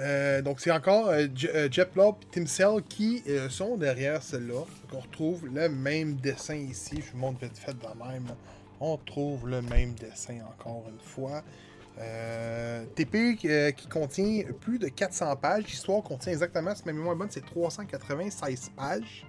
Euh, 0.00 0.42
donc, 0.42 0.60
c'est 0.60 0.70
encore 0.70 1.08
euh, 1.08 1.26
Je- 1.34 1.48
euh, 1.48 1.68
Jeff 1.70 1.94
Lobb 1.96 2.16
et 2.22 2.26
Tim 2.30 2.46
Cell 2.46 2.82
qui 2.88 3.22
euh, 3.28 3.48
sont 3.48 3.76
derrière 3.76 4.22
celle-là. 4.22 4.62
On 4.92 5.00
retrouve 5.00 5.46
le 5.52 5.68
même 5.68 6.14
dessin 6.16 6.54
ici. 6.54 7.02
Je 7.04 7.10
vous 7.12 7.18
montre 7.18 7.40
vite 7.40 7.58
fait 7.58 7.74
de 7.74 7.86
même. 8.08 8.26
On 8.80 8.92
retrouve 8.94 9.48
le 9.48 9.60
même 9.60 9.94
dessin 9.94 10.38
encore 10.48 10.84
une 10.88 11.00
fois. 11.00 11.42
Euh, 11.98 12.84
TP 12.94 13.36
euh, 13.44 13.72
qui 13.72 13.88
contient 13.88 14.44
plus 14.60 14.78
de 14.78 14.86
400 14.86 15.34
pages. 15.34 15.64
L'histoire 15.64 16.00
contient 16.04 16.30
exactement, 16.30 16.72
si 16.76 16.82
ma 16.86 16.92
mémoire 16.92 17.14
est 17.16 17.18
bonne, 17.18 17.30
c'est 17.30 17.44
396 17.44 18.70
pages. 18.76 19.26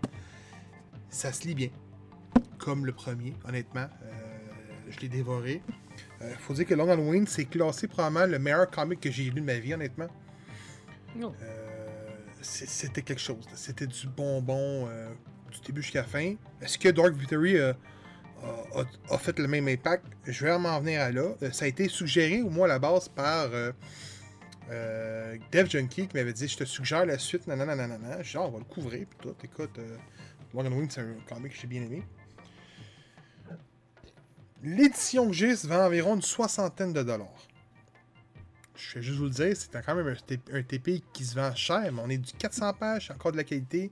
Ça 1.09 1.33
se 1.33 1.47
lit 1.47 1.55
bien. 1.55 1.69
Comme 2.57 2.85
le 2.85 2.91
premier, 2.91 3.33
honnêtement. 3.47 3.87
Euh, 4.03 4.15
je 4.89 4.99
l'ai 4.99 5.09
dévoré. 5.09 5.61
Euh, 6.21 6.33
faut 6.39 6.53
dire 6.53 6.65
que 6.65 6.73
Long 6.73 6.89
Halloween, 6.89 7.25
c'est 7.27 7.45
classé 7.45 7.87
probablement 7.87 8.25
le 8.25 8.39
meilleur 8.39 8.69
comic 8.69 8.99
que 8.99 9.11
j'ai 9.11 9.23
lu 9.25 9.41
de 9.41 9.45
ma 9.45 9.57
vie, 9.59 9.73
honnêtement. 9.73 10.07
Non. 11.15 11.33
Euh, 11.41 12.07
c'était 12.41 13.01
quelque 13.01 13.19
chose. 13.21 13.45
C'était 13.55 13.87
du 13.87 14.07
bonbon 14.07 14.87
du 15.51 15.59
début 15.61 15.81
jusqu'à 15.81 16.01
la 16.01 16.07
fin. 16.07 16.35
Est-ce 16.61 16.77
que 16.77 16.89
Dark 16.89 17.13
Victory 17.13 17.57
a, 17.59 17.75
a- 18.75 19.13
a 19.13 19.17
fait 19.17 19.37
le 19.39 19.47
même 19.47 19.67
impact? 19.67 20.05
Je 20.25 20.45
vais 20.45 20.57
m'en 20.59 20.79
venir 20.79 21.01
à 21.01 21.11
là. 21.11 21.33
Ça 21.51 21.65
a 21.65 21.67
été 21.67 21.87
suggéré, 21.89 22.41
au 22.41 22.49
moins 22.49 22.65
à 22.65 22.69
la 22.69 22.79
base, 22.79 23.09
par 23.09 23.49
euh, 23.53 23.71
euh, 24.69 25.37
Dev 25.51 25.67
Junkie 25.69 26.07
qui 26.07 26.15
m'avait 26.15 26.33
dit 26.33 26.47
Je 26.47 26.57
te 26.57 26.63
suggère 26.65 27.05
la 27.05 27.17
suite, 27.17 27.47
nanana, 27.47 27.75
nanana. 27.75 28.19
Ah, 28.35 28.41
on 28.41 28.51
va 28.51 28.59
le 28.59 28.65
couvrir. 28.65 29.05
Puis 29.09 29.17
tout, 29.21 29.35
écoute, 29.43 29.77
euh, 29.79 29.97
Long 30.53 30.61
Halloween, 30.65 30.89
c'est 30.89 31.01
un 31.01 31.15
comic 31.27 31.51
que 31.53 31.59
j'ai 31.59 31.67
bien 31.67 31.81
aimé. 31.81 32.03
L'édition 34.63 35.29
que 35.29 35.55
se 35.55 35.67
vend 35.67 35.85
environ 35.85 36.15
une 36.15 36.21
soixantaine 36.21 36.91
de 36.91 37.01
dollars. 37.01 37.27
Je 38.75 38.95
vais 38.95 39.01
juste 39.01 39.17
vous 39.17 39.25
le 39.25 39.29
dire, 39.29 39.55
c'est 39.55 39.69
quand 39.85 39.95
même 39.95 40.15
un, 40.53 40.63
TP 40.63 41.01
qui 41.13 41.25
se 41.25 41.35
vend 41.35 41.53
cher, 41.55 41.91
mais 41.91 42.01
on 42.03 42.09
est 42.09 42.17
du 42.17 42.33
400 42.33 42.73
pages, 42.73 43.11
encore 43.11 43.31
de 43.31 43.37
la 43.37 43.43
qualité. 43.43 43.91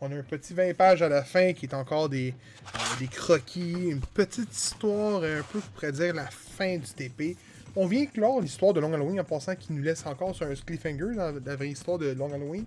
On 0.00 0.10
a 0.10 0.16
un 0.16 0.22
petit 0.22 0.54
20 0.54 0.74
pages 0.74 1.02
à 1.02 1.08
la 1.08 1.22
fin 1.22 1.52
qui 1.52 1.66
est 1.66 1.74
encore 1.74 2.08
des, 2.08 2.34
euh, 2.74 2.78
des 2.98 3.06
croquis, 3.06 3.90
une 3.90 4.00
petite 4.00 4.52
histoire, 4.56 5.22
un 5.22 5.42
peu, 5.42 5.60
je 5.60 5.66
pourrais 5.74 5.92
dire, 5.92 6.14
la 6.14 6.26
fin 6.26 6.78
du 6.78 6.90
TP. 6.90 7.36
On 7.76 7.86
vient 7.86 8.06
clore 8.06 8.40
l'histoire 8.40 8.72
de 8.72 8.80
Long 8.80 8.92
Halloween 8.92 9.20
en 9.20 9.24
passant 9.24 9.54
qui 9.54 9.72
nous 9.72 9.82
laisse 9.82 10.04
encore 10.06 10.34
sur 10.34 10.46
un 10.46 10.54
cliffhanger 10.54 11.14
dans 11.14 11.38
la 11.44 11.56
vraie 11.56 11.68
histoire 11.68 11.98
de 11.98 12.12
Long 12.12 12.32
Halloween. 12.32 12.64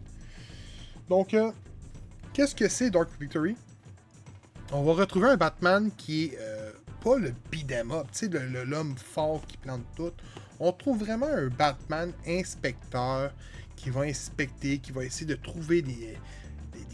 Donc, 1.09 1.33
euh, 1.33 1.51
qu'est-ce 2.33 2.55
que 2.55 2.69
c'est 2.69 2.89
Dark 2.89 3.09
Victory? 3.19 3.57
On 4.71 4.83
va 4.83 4.93
retrouver 4.93 5.29
un 5.29 5.37
Batman 5.37 5.91
qui 5.97 6.25
est 6.25 6.37
euh, 6.39 6.62
pas 7.03 7.17
le 7.17 7.33
beat'em 7.51 7.91
up, 7.91 8.07
l'homme 8.65 8.95
fort 8.97 9.45
qui 9.45 9.57
plante 9.57 9.83
tout. 9.95 10.13
On 10.59 10.71
trouve 10.71 10.99
vraiment 11.03 11.27
un 11.27 11.47
Batman 11.47 12.13
inspecteur 12.25 13.33
qui 13.75 13.89
va 13.89 14.01
inspecter, 14.01 14.77
qui 14.77 14.93
va 14.93 15.03
essayer 15.03 15.25
de 15.25 15.35
trouver 15.35 15.81
des, 15.81 16.17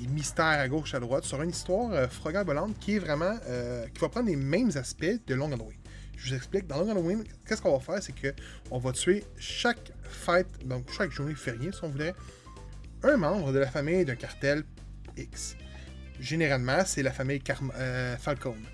mystères 0.09 0.45
à 0.45 0.67
gauche, 0.67 0.95
à 0.95 0.99
droite, 0.99 1.25
sur 1.25 1.41
une 1.41 1.51
histoire 1.51 1.91
euh, 1.91 2.07
frogable 2.07 2.57
qui 2.79 2.95
est 2.95 2.99
vraiment. 2.99 3.37
euh, 3.47 3.85
qui 3.93 3.99
va 3.99 4.09
prendre 4.09 4.27
les 4.27 4.35
mêmes 4.35 4.71
aspects 4.75 5.19
de 5.27 5.35
Long 5.35 5.51
Halloween. 5.51 5.77
Je 6.17 6.29
vous 6.29 6.35
explique, 6.35 6.65
dans 6.67 6.79
Long 6.79 6.89
Halloween, 6.89 7.23
qu'est-ce 7.45 7.61
qu'on 7.61 7.77
va 7.77 7.79
faire, 7.79 8.01
c'est 8.01 8.13
que 8.13 8.33
on 8.71 8.79
va 8.79 8.91
tuer 8.93 9.23
chaque 9.37 9.91
fête, 10.03 10.65
donc 10.65 10.91
chaque 10.91 11.11
journée 11.11 11.35
fériée, 11.35 11.71
si 11.71 11.83
on 11.83 11.89
voudrait, 11.89 12.15
un 13.03 13.17
membre 13.17 13.51
de 13.51 13.59
la 13.59 13.67
famille 13.67 14.05
d'un 14.05 14.15
cartel 14.15 14.63
X. 15.15 15.55
Généralement, 16.19 16.83
c'est 16.85 17.03
la 17.03 17.11
famille 17.11 17.41
euh, 17.75 18.17
Falcone. 18.17 18.65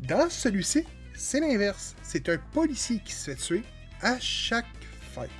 Dans 0.00 0.28
celui-ci, 0.30 0.84
c'est 1.14 1.40
l'inverse. 1.40 1.94
C'est 2.02 2.28
un 2.28 2.38
policier 2.52 3.00
qui 3.04 3.12
se 3.12 3.30
fait 3.30 3.36
tuer 3.36 3.62
à 4.02 4.18
chaque 4.20 4.66
fête. 5.14 5.30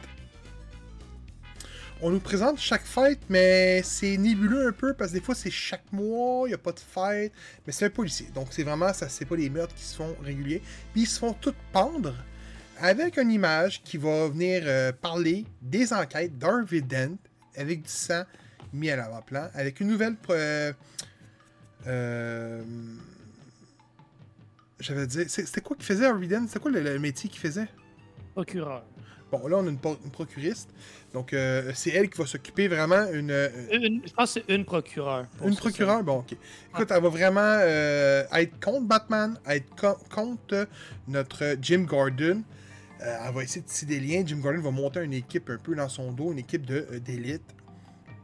On 2.02 2.10
nous 2.10 2.20
présente 2.20 2.58
chaque 2.58 2.84
fête, 2.84 3.20
mais 3.30 3.82
c'est 3.82 4.18
nébuleux 4.18 4.68
un 4.68 4.72
peu 4.72 4.92
parce 4.92 5.12
que 5.12 5.16
des 5.16 5.22
fois 5.22 5.34
c'est 5.34 5.50
chaque 5.50 5.90
mois, 5.92 6.46
il 6.46 6.50
n'y 6.50 6.54
a 6.54 6.58
pas 6.58 6.72
de 6.72 6.80
fête, 6.80 7.32
mais 7.66 7.72
c'est 7.72 7.86
un 7.86 7.90
policier. 7.90 8.28
Donc 8.34 8.48
c'est 8.50 8.64
vraiment, 8.64 8.92
ça 8.92 9.08
c'est 9.08 9.25
pas 9.25 9.36
des 9.36 9.48
meurtres 9.48 9.75
qui 9.75 9.84
se 9.84 9.96
font 9.96 10.14
réguliers. 10.22 10.62
Puis 10.92 11.02
ils 11.02 11.06
se 11.06 11.18
font 11.18 11.32
toutes 11.32 11.56
pendre 11.72 12.14
avec 12.78 13.16
une 13.16 13.30
image 13.30 13.82
qui 13.82 13.96
va 13.96 14.28
venir 14.28 14.62
euh, 14.66 14.92
parler 14.92 15.46
des 15.62 15.94
enquêtes 15.94 16.36
d'Harvey 16.36 16.82
Dent 16.82 17.16
avec 17.56 17.82
du 17.82 17.88
sang 17.88 18.25
mis 18.75 18.90
à 18.90 18.96
l'avant-plan, 18.96 19.48
avec 19.54 19.80
une 19.80 19.88
nouvelle. 19.88 20.16
euh, 20.28 20.72
euh, 21.86 22.62
J'avais 24.80 25.06
dit. 25.06 25.25
C'était 25.28 25.61
quoi 25.61 25.76
qu'il 25.76 25.85
faisait 25.87 26.06
Harvey 26.06 26.28
C'était 26.47 26.61
quoi 26.61 26.71
le, 26.71 26.80
le 26.80 26.99
métier 26.99 27.28
qu'il 27.30 27.40
faisait? 27.40 27.68
Procureur. 28.35 28.85
Bon, 29.33 29.47
là, 29.49 29.56
on 29.59 29.66
a 29.66 29.71
une, 29.71 29.78
pro- 29.78 29.97
une 30.04 30.11
procuriste. 30.11 30.71
Donc, 31.12 31.33
euh, 31.33 31.73
c'est 31.75 31.90
elle 31.90 32.09
qui 32.09 32.18
va 32.18 32.26
s'occuper 32.26 32.68
vraiment 32.68 33.11
une. 33.12 33.30
euh, 33.33 33.49
Une- 33.73 34.02
je 34.06 34.12
pense 34.12 34.35
que 34.35 34.40
c'est 34.47 34.54
une 34.54 34.64
procureure. 34.64 35.26
une 35.45 35.52
ça, 35.54 35.61
procureure, 35.61 36.04
bon, 36.04 36.18
ok. 36.18 36.37
Écoute, 36.75 36.90
elle 36.90 37.02
va 37.02 37.09
vraiment 37.09 37.40
euh, 37.42 38.23
être 38.35 38.61
contre 38.61 38.87
Batman, 38.87 39.37
être 39.49 39.75
co- 39.75 39.99
contre 40.14 40.68
notre 41.09 41.56
Jim 41.61 41.80
Gordon. 41.88 42.42
Elle 43.00 43.35
va 43.35 43.42
essayer 43.42 43.62
de 43.62 43.66
tisser 43.66 43.87
des 43.87 43.99
liens. 44.00 44.23
Jim 44.25 44.38
Gordon 44.38 44.61
va 44.61 44.71
monter 44.71 45.02
une 45.02 45.12
équipe 45.14 45.50
un 45.50 45.59
peu 45.59 45.75
dans 45.75 45.88
son 45.88 46.12
dos, 46.12 46.30
une 46.33 46.38
équipe 46.38 46.64
d'élite. 46.64 47.42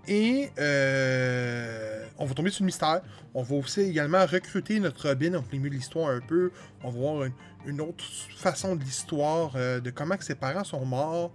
Et 0.08 0.50
euh, 0.58 2.04
on 2.18 2.24
va 2.24 2.34
tomber 2.34 2.50
sur 2.50 2.62
le 2.62 2.66
mystère. 2.66 3.02
On 3.34 3.42
va 3.42 3.56
aussi 3.56 3.80
également 3.80 4.24
recruter 4.26 4.80
notre 4.80 5.08
Robin 5.08 5.34
en 5.34 5.42
plein 5.42 5.60
l'histoire 5.60 6.10
un 6.10 6.20
peu. 6.20 6.50
On 6.82 6.90
va 6.90 6.98
voir 6.98 7.24
une, 7.24 7.32
une 7.66 7.80
autre 7.80 8.04
façon 8.36 8.76
de 8.76 8.82
l'histoire, 8.82 9.52
euh, 9.56 9.80
de 9.80 9.90
comment 9.90 10.16
que 10.16 10.24
ses 10.24 10.34
parents 10.34 10.64
sont 10.64 10.84
morts 10.84 11.32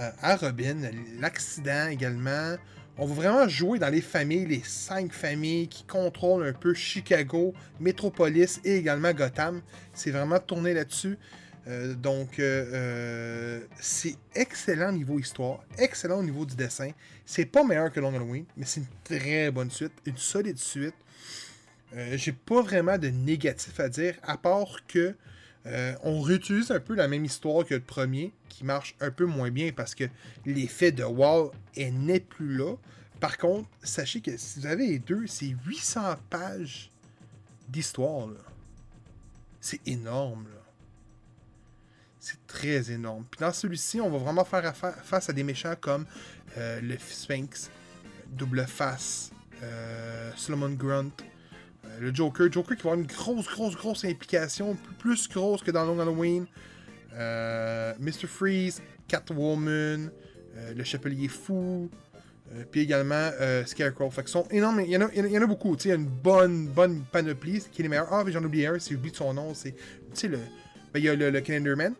euh, 0.00 0.10
à 0.20 0.36
Robin, 0.36 0.76
l'accident 1.20 1.88
également. 1.88 2.56
On 2.98 3.06
va 3.06 3.14
vraiment 3.14 3.48
jouer 3.48 3.78
dans 3.78 3.88
les 3.88 4.00
familles, 4.02 4.46
les 4.46 4.62
cinq 4.64 5.12
familles 5.12 5.68
qui 5.68 5.84
contrôlent 5.84 6.46
un 6.46 6.52
peu 6.52 6.74
Chicago, 6.74 7.54
Metropolis 7.80 8.60
et 8.64 8.76
également 8.76 9.12
Gotham. 9.12 9.62
C'est 9.94 10.10
vraiment 10.10 10.38
tourné 10.38 10.74
là-dessus. 10.74 11.18
Euh, 11.68 11.94
donc, 11.94 12.38
euh, 12.38 12.66
euh, 12.72 13.60
c'est 13.80 14.16
excellent 14.34 14.92
niveau 14.92 15.18
histoire, 15.18 15.60
excellent 15.78 16.18
au 16.18 16.22
niveau 16.22 16.44
du 16.44 16.56
dessin. 16.56 16.90
C'est 17.24 17.46
pas 17.46 17.62
meilleur 17.62 17.92
que 17.92 18.00
Long 18.00 18.14
Halloween, 18.14 18.44
mais 18.56 18.66
c'est 18.66 18.80
une 18.80 18.86
très 19.04 19.50
bonne 19.50 19.70
suite, 19.70 19.92
une 20.06 20.16
solide 20.16 20.58
suite. 20.58 20.94
J'ai 22.14 22.32
pas 22.32 22.62
vraiment 22.62 22.96
de 22.96 23.08
négatif 23.08 23.78
à 23.78 23.90
dire, 23.90 24.14
à 24.22 24.38
part 24.38 24.78
que 24.88 25.14
on 26.02 26.22
réutilise 26.22 26.70
un 26.70 26.80
peu 26.80 26.94
la 26.94 27.06
même 27.06 27.24
histoire 27.26 27.66
que 27.66 27.74
le 27.74 27.82
premier, 27.82 28.32
qui 28.48 28.64
marche 28.64 28.96
un 28.98 29.10
peu 29.10 29.26
moins 29.26 29.50
bien 29.50 29.72
parce 29.72 29.94
que 29.94 30.04
l'effet 30.46 30.90
de 30.90 31.04
wow 31.04 31.52
n'est 31.76 32.20
plus 32.20 32.56
là. 32.56 32.76
Par 33.20 33.36
contre, 33.36 33.68
sachez 33.82 34.22
que 34.22 34.36
si 34.38 34.60
vous 34.60 34.66
avez 34.66 34.86
les 34.86 34.98
deux, 35.00 35.26
c'est 35.26 35.54
800 35.66 36.16
pages 36.30 36.90
d'histoire. 37.68 38.28
C'est 39.60 39.86
énorme. 39.86 40.44
là. 40.44 40.61
C'est 42.22 42.46
très 42.46 42.92
énorme. 42.92 43.24
Puis 43.28 43.40
dans 43.40 43.52
celui-ci, 43.52 44.00
on 44.00 44.08
va 44.08 44.18
vraiment 44.18 44.44
faire 44.44 44.72
face 44.76 45.28
à 45.28 45.32
des 45.32 45.42
méchants 45.42 45.74
comme 45.80 46.06
euh, 46.56 46.80
le 46.80 46.96
Sphinx, 46.96 47.68
Double 48.28 48.64
Face, 48.64 49.32
euh, 49.60 50.30
Solomon 50.36 50.70
Grunt, 50.70 51.10
euh, 51.84 51.98
le 51.98 52.14
Joker. 52.14 52.46
Joker 52.48 52.76
qui 52.76 52.84
va 52.84 52.92
avoir 52.92 53.00
une 53.04 53.10
grosse, 53.12 53.48
grosse, 53.48 53.74
grosse 53.74 54.04
implication, 54.04 54.76
plus- 55.00 55.28
grosse 55.28 55.64
que 55.64 55.72
dans 55.72 55.84
Long 55.84 55.98
Halloween. 55.98 56.46
Mr. 57.12 58.28
Freeze, 58.28 58.80
Catwoman, 59.08 60.08
le 60.76 60.84
Chapelier 60.84 61.26
Fou, 61.26 61.90
puis 62.70 62.82
également 62.82 63.30
Scarecrow. 63.66 64.10
Fait 64.10 64.26
sont 64.28 64.46
énormes, 64.50 64.80
il 64.80 64.90
y 64.90 64.96
en 64.96 65.02
a, 65.42 65.46
beaucoup. 65.46 65.76
Il 65.84 65.88
y 65.88 65.90
a 65.90 65.96
une 65.96 66.06
bonne, 66.06 66.68
bonne 66.68 67.02
panoplie 67.10 67.64
qui 67.72 67.80
est 67.80 67.82
les 67.82 67.88
meilleurs. 67.88 68.12
Ah, 68.12 68.22
mais 68.24 68.30
j'en 68.30 68.42
oublie 68.44 68.64
un, 68.64 68.78
si 68.78 68.94
j'oublie 68.94 69.12
son 69.12 69.34
nom, 69.34 69.52
c'est. 69.54 69.74
Le. 70.28 70.38
Ben, 70.92 71.00
il 71.00 71.04
y 71.04 71.08
a 71.08 71.14
le, 71.14 71.30
le 71.30 71.40
Calendar 71.40 71.76
Man. 71.76 71.94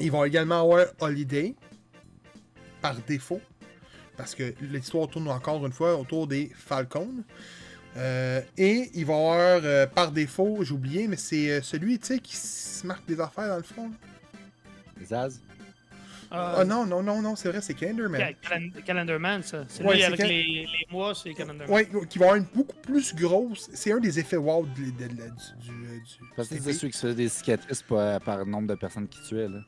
Ils 0.00 0.10
vont 0.10 0.24
également 0.24 0.60
avoir 0.60 0.86
Holiday, 1.00 1.54
par 2.80 2.96
défaut, 3.06 3.40
parce 4.16 4.34
que 4.34 4.54
l'histoire 4.60 5.08
tourne 5.08 5.28
encore 5.28 5.64
une 5.64 5.72
fois 5.72 5.96
autour 5.96 6.26
des 6.26 6.50
Falcons. 6.54 7.24
Euh, 7.96 8.40
et 8.58 8.90
il 8.94 9.06
va 9.06 9.14
avoir 9.14 9.60
euh, 9.64 9.86
par 9.86 10.10
défaut, 10.10 10.58
j'ai 10.62 10.74
oublié, 10.74 11.06
mais 11.06 11.16
c'est 11.16 11.50
euh, 11.50 11.62
celui 11.62 11.98
qui 11.98 12.36
se 12.36 12.84
marque 12.86 13.06
des 13.06 13.20
affaires 13.20 13.48
dans 13.48 13.56
le 13.56 13.62
fond. 13.62 13.90
Zaz? 15.04 15.40
Ah, 16.36 16.54
Ah 16.58 16.64
non, 16.64 16.84
non, 16.86 17.02
non, 17.02 17.22
non, 17.22 17.36
c'est 17.36 17.48
vrai, 17.48 17.60
c'est 17.60 17.74
Calendar 17.74 18.08
Man. 18.10 18.20
Cal- 18.20 18.36
Cal- 18.72 18.82
Calendar 18.84 19.20
Man, 19.20 19.42
ça. 19.42 19.64
C'est 19.68 19.84
Ouais, 19.84 19.96
lui 19.96 20.04
avec 20.04 20.18
Cal- 20.18 20.28
les, 20.28 20.42
les 20.66 20.86
mois, 20.90 21.14
c'est 21.14 21.32
Calendar 21.34 21.68
Man. 21.68 21.76
Ouais, 21.76 21.88
qui 22.08 22.18
va 22.18 22.24
avoir 22.26 22.36
une 22.38 22.46
beaucoup 22.54 22.76
plus 22.82 23.14
grosse. 23.14 23.70
C'est 23.72 23.92
un 23.92 24.00
des 24.00 24.18
effets 24.18 24.36
wow 24.36 24.66
de, 24.66 24.84
de- 24.84 24.90
de- 24.90 25.08
du, 25.08 25.14
du, 25.14 25.20
du- 25.20 26.02
Parce 26.36 26.48
que 26.48 26.56
c'est 26.60 26.72
celui 26.72 26.92
qui 26.92 26.98
se 26.98 27.06
fait 27.06 27.14
des 27.14 27.28
cicatrices 27.28 27.82
par, 27.82 28.20
par 28.20 28.44
nombre 28.46 28.68
de 28.68 28.74
personnes 28.74 29.06
qui 29.08 29.20
tuait, 29.22 29.48
là. 29.48 29.60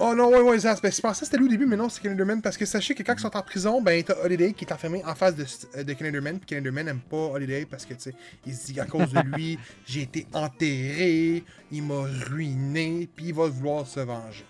Oh 0.00 0.12
non, 0.12 0.28
ouais, 0.28 0.40
ouais, 0.40 0.58
Zaz. 0.58 0.80
Ben, 0.82 0.90
je 0.90 1.00
pensais 1.00 1.20
que 1.20 1.26
c'était 1.26 1.36
lui 1.38 1.44
au 1.44 1.48
début, 1.48 1.66
mais 1.66 1.76
non, 1.76 1.88
c'est 1.88 2.02
Calendar 2.02 2.26
Man. 2.26 2.42
Parce 2.42 2.56
que 2.56 2.66
sachez 2.66 2.96
que 2.96 3.04
quand 3.04 3.14
ils 3.14 3.20
sont 3.20 3.36
en 3.36 3.42
prison, 3.42 3.80
ben, 3.80 4.02
t'as 4.02 4.16
Holiday 4.24 4.52
qui 4.52 4.64
est 4.64 4.72
enfermé 4.72 5.04
en 5.04 5.14
face 5.14 5.36
de, 5.36 5.82
de 5.84 5.92
Calendar 5.92 6.20
Man. 6.20 6.38
Puis 6.38 6.46
Calendar 6.46 6.72
Man 6.72 6.86
n'aime 6.86 6.98
pas 6.98 7.16
Holiday 7.16 7.64
parce 7.64 7.86
que, 7.86 7.94
tu 7.94 8.00
sais, 8.00 8.14
il 8.44 8.54
se 8.56 8.72
dit 8.72 8.80
à 8.80 8.86
cause 8.86 9.12
de 9.12 9.20
lui, 9.36 9.56
j'ai 9.86 10.02
été 10.02 10.26
enterré, 10.32 11.44
il 11.70 11.82
m'a 11.84 12.02
ruiné, 12.28 13.08
puis 13.14 13.26
il 13.26 13.34
va 13.34 13.46
vouloir 13.46 13.86
se 13.86 14.00
venger. 14.00 14.44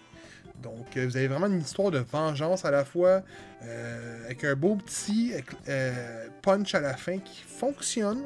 Donc, 0.63 0.97
euh, 0.97 1.05
vous 1.07 1.17
avez 1.17 1.29
vraiment 1.29 1.47
une 1.47 1.61
histoire 1.61 1.91
de 1.91 1.99
vengeance 1.99 2.65
à 2.65 2.71
la 2.71 2.85
fois, 2.85 3.23
euh, 3.63 4.25
avec 4.25 4.45
un 4.45 4.55
beau 4.55 4.77
petit 4.77 5.33
euh, 5.69 6.27
punch 6.43 6.75
à 6.75 6.81
la 6.81 6.97
fin 6.97 7.19
qui 7.19 7.43
fonctionne. 7.43 8.23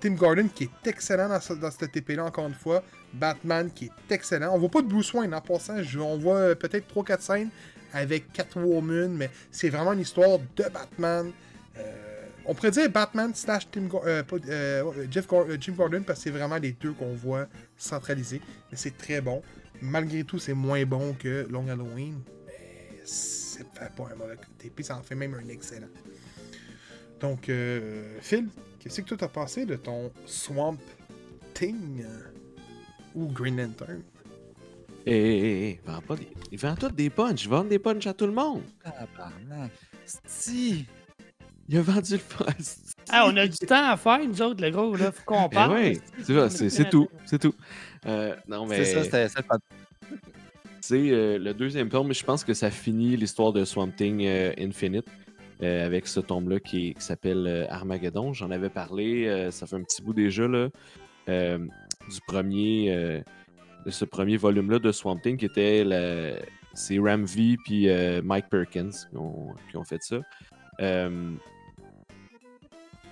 Tim 0.00 0.10
Gordon 0.10 0.48
qui 0.54 0.64
est 0.64 0.86
excellent 0.88 1.26
dans, 1.28 1.40
ce- 1.40 1.54
dans 1.54 1.70
cette 1.70 1.90
TP-là, 1.90 2.24
encore 2.26 2.46
une 2.46 2.52
fois. 2.54 2.82
Batman 3.14 3.70
qui 3.74 3.86
est 3.86 4.12
excellent. 4.14 4.52
On 4.54 4.58
voit 4.58 4.68
pas 4.68 4.82
de 4.82 4.88
Bruce 4.88 5.14
Wayne 5.14 5.32
en 5.32 5.40
passant. 5.40 5.76
On 5.98 6.18
voit 6.18 6.54
peut-être 6.54 6.86
3-4 6.94 7.20
scènes 7.22 7.48
avec 7.94 8.30
Catwoman, 8.32 9.08
mais 9.08 9.30
c'est 9.50 9.70
vraiment 9.70 9.94
une 9.94 10.00
histoire 10.00 10.38
de 10.38 10.64
Batman. 10.64 11.32
On 12.44 12.52
pourrait 12.54 12.72
dire 12.72 12.90
Batman 12.90 13.32
slash 13.34 13.66
Tim 13.70 13.88
Jim 15.08 15.72
Gordon 15.72 16.02
parce 16.06 16.18
que 16.18 16.24
c'est 16.24 16.30
vraiment 16.30 16.56
les 16.58 16.72
deux 16.72 16.92
qu'on 16.92 17.14
voit 17.14 17.46
centralisés. 17.78 18.42
Mais 18.70 18.76
c'est 18.76 18.98
très 18.98 19.22
bon. 19.22 19.40
Malgré 19.80 20.24
tout, 20.24 20.38
c'est 20.38 20.54
moins 20.54 20.84
bon 20.84 21.14
que 21.14 21.46
Long 21.50 21.68
Halloween. 21.68 22.20
Mais 22.46 23.00
c'est 23.04 23.66
fait 23.74 23.92
pas 23.94 24.08
un 24.12 24.16
mauvais 24.16 24.36
TP, 24.58 24.82
ça 24.82 24.96
en 24.96 25.02
fait 25.02 25.14
même 25.14 25.34
un 25.34 25.48
excellent. 25.48 25.88
Donc, 27.20 27.48
euh, 27.48 28.18
Phil, 28.20 28.48
qu'est-ce 28.78 29.00
que 29.00 29.14
tu 29.14 29.24
as 29.24 29.28
passé 29.28 29.64
de 29.64 29.76
ton 29.76 30.10
Swamp 30.26 30.78
Thing 31.54 32.02
euh, 32.02 32.30
ou 33.14 33.26
Green 33.26 33.56
Lantern? 33.56 34.02
Hé, 35.06 35.12
hé, 35.12 35.68
hé, 35.68 35.80
vends 35.84 36.00
pas 36.00 36.16
des... 36.16 36.28
Ils 36.50 36.58
vendent 36.58 36.78
tous 36.78 36.88
des 36.88 37.10
punchs. 37.10 37.44
Ils 37.44 37.50
vendent 37.50 37.68
des 37.68 37.78
punchs 37.78 38.06
à 38.06 38.14
tout 38.14 38.26
le 38.26 38.32
monde. 38.32 38.62
Tabarnak. 38.82 39.72
Si. 40.26 40.86
Il 41.68 41.78
a 41.78 41.82
vendu 41.82 42.14
le 42.14 42.18
punch. 42.18 42.76
Ah, 43.10 43.24
on 43.26 43.36
a 43.36 43.46
du 43.46 43.56
temps 43.58 43.90
à 43.90 43.96
faire, 43.96 44.20
nous 44.26 44.42
autres, 44.42 44.62
le 44.62 44.70
gros, 44.70 44.94
là. 44.96 45.12
Faut 45.12 45.22
qu'on 45.24 45.42
Ben 45.42 45.48
parle. 45.50 45.72
ouais, 45.72 46.00
tu 46.26 46.32
vois, 46.34 46.50
c'est 46.50 46.88
tout. 46.88 47.08
C'est 47.26 47.38
tout. 47.38 47.54
Euh, 48.06 48.34
non, 48.48 48.66
mais. 48.66 48.84
C'est 48.84 49.04
ça, 49.04 49.04
c'était 49.04 49.28
C'est 50.80 51.10
euh, 51.10 51.38
le 51.38 51.54
deuxième 51.54 51.88
tome, 51.88 52.08
mais 52.08 52.14
je 52.14 52.24
pense 52.24 52.44
que 52.44 52.52
ça 52.52 52.70
finit 52.70 53.16
l'histoire 53.16 53.54
de 53.54 53.64
Swamp 53.64 53.92
Thing 53.96 54.22
euh, 54.26 54.52
Infinite 54.58 55.06
euh, 55.62 55.86
avec 55.86 56.06
ce 56.06 56.20
tome-là 56.20 56.60
qui, 56.60 56.92
qui 56.92 57.02
s'appelle 57.02 57.46
euh, 57.46 57.66
Armageddon. 57.70 58.34
J'en 58.34 58.50
avais 58.50 58.68
parlé, 58.68 59.26
euh, 59.26 59.50
ça 59.50 59.66
fait 59.66 59.76
un 59.76 59.82
petit 59.82 60.02
bout 60.02 60.12
déjà, 60.12 60.46
là, 60.46 60.68
euh, 61.30 61.56
du 61.58 62.20
premier, 62.26 62.92
euh, 62.92 63.20
de 63.86 63.90
ce 63.90 64.04
premier 64.04 64.36
volume-là 64.36 64.78
de 64.78 64.92
Swamp 64.92 65.16
Thing 65.20 65.38
qui 65.38 65.46
était 65.46 65.86
c'est 66.74 66.98
Ram 66.98 67.24
V 67.24 67.56
puis 67.64 67.88
euh, 67.88 68.20
Mike 68.22 68.50
Perkins 68.50 68.90
qui 68.90 69.16
ont, 69.16 69.54
qui 69.70 69.76
ont 69.78 69.84
fait 69.84 70.02
ça. 70.02 70.18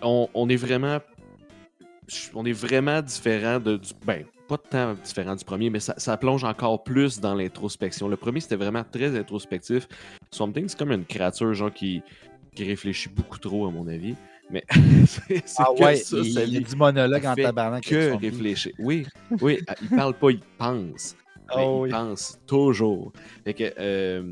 On, 0.02 0.28
on 0.34 0.48
est 0.48 0.56
vraiment 0.56 0.98
on 2.34 2.44
est 2.44 2.52
vraiment 2.52 3.00
différent 3.00 3.58
de, 3.58 3.76
du. 3.76 3.90
Ben, 4.04 4.24
pas 4.48 4.58
tant 4.58 4.94
différent 4.94 5.34
du 5.34 5.44
premier, 5.44 5.70
mais 5.70 5.80
ça, 5.80 5.94
ça 5.96 6.16
plonge 6.16 6.44
encore 6.44 6.82
plus 6.82 7.20
dans 7.20 7.34
l'introspection. 7.34 8.08
Le 8.08 8.16
premier, 8.16 8.40
c'était 8.40 8.56
vraiment 8.56 8.84
très 8.84 9.16
introspectif. 9.16 9.88
Swamp 10.30 10.52
Thing, 10.52 10.68
c'est 10.68 10.78
comme 10.78 10.92
une 10.92 11.04
créature, 11.04 11.54
genre, 11.54 11.72
qui, 11.72 12.02
qui 12.54 12.64
réfléchit 12.64 13.08
beaucoup 13.08 13.38
trop, 13.38 13.66
à 13.66 13.70
mon 13.70 13.86
avis. 13.86 14.14
Mais 14.50 14.64
c'est 15.06 15.42
Ah 15.58 15.72
ouais, 15.72 15.96
ça, 15.96 16.18
il, 16.18 16.32
ça 16.32 16.44
il 16.44 16.54
y 16.54 16.56
a 16.56 16.60
du 16.60 16.76
monologue 16.76 17.24
en 17.24 17.34
tabarnak. 17.34 17.84
que 17.84 18.16
réfléchir. 18.20 18.72
Oui, 18.78 19.06
oui, 19.40 19.60
ah, 19.68 19.74
il 19.80 19.88
parle 19.88 20.14
pas, 20.14 20.30
il 20.30 20.40
pense. 20.58 21.16
Oh 21.54 21.80
il 21.80 21.82
oui. 21.82 21.90
pense 21.90 22.38
toujours. 22.46 23.12
Fait 23.44 23.52
que, 23.52 23.74
euh, 23.78 24.22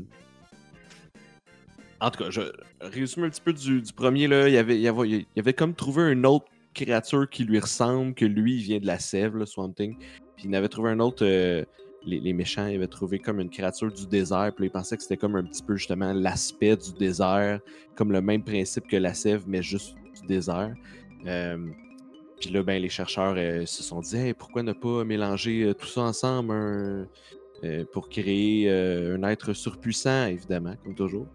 En 2.01 2.09
tout 2.09 2.23
cas, 2.23 2.31
je 2.31 2.41
résume 2.81 3.25
un 3.25 3.29
petit 3.29 3.41
peu 3.41 3.53
du, 3.53 3.83
premier. 3.95 4.27
Là, 4.27 4.49
il, 4.49 4.57
avait, 4.57 4.79
il, 4.79 4.87
avait, 4.87 5.07
il 5.07 5.39
avait 5.39 5.53
comme 5.53 5.75
trouvé 5.75 6.11
une 6.11 6.25
autre 6.25 6.45
créature 6.73 7.29
qui 7.29 7.43
lui 7.43 7.59
ressemble, 7.59 8.15
que 8.15 8.25
lui, 8.25 8.55
il 8.55 8.63
vient 8.63 8.79
de 8.79 8.87
la 8.87 8.97
sève, 8.97 9.37
là. 9.37 9.45
Puis 9.45 9.97
il 10.43 10.55
avait 10.55 10.67
trouvé 10.67 10.89
un 10.89 10.99
autre. 10.99 11.23
euh, 11.23 11.63
les, 12.03 12.33
méchants, 12.33 12.65
ils 12.65 12.77
avaient 12.77 12.87
trouvé 12.87 13.19
comme 13.19 13.39
une 13.39 13.51
créature 13.51 13.91
du 13.91 14.07
désert. 14.07 14.51
Puis 14.55 14.65
ils 14.65 14.71
pensaient 14.71 14.97
que 14.97 15.03
c'était 15.03 15.17
comme 15.17 15.35
un 15.35 15.43
petit 15.43 15.61
peu 15.61 15.75
justement 15.75 16.11
l'aspect 16.11 16.75
du 16.75 16.91
désert, 16.93 17.59
comme 17.95 18.11
le 18.11 18.21
même 18.21 18.43
principe 18.43 18.87
que 18.87 18.97
la 18.97 19.13
sève, 19.13 19.43
mais 19.45 19.61
juste 19.61 19.95
du 20.19 20.27
désert. 20.27 20.73
Euh, 21.27 21.67
puis 22.39 22.49
là, 22.49 22.63
ben, 22.63 22.81
les 22.81 22.89
chercheurs 22.89 23.35
euh, 23.37 23.67
se 23.67 23.83
sont 23.83 23.99
dit 23.99 24.17
Hey, 24.17 24.33
pourquoi 24.33 24.63
ne 24.63 24.73
pas 24.73 25.03
mélanger 25.03 25.71
tout 25.77 25.87
ça 25.87 26.01
ensemble? 26.01 27.07
Pour 27.93 28.09
créer 28.09 28.71
un 28.71 29.21
être 29.21 29.53
surpuissant, 29.53 30.25
évidemment, 30.25 30.73
comme 30.83 30.95
toujours. 30.95 31.27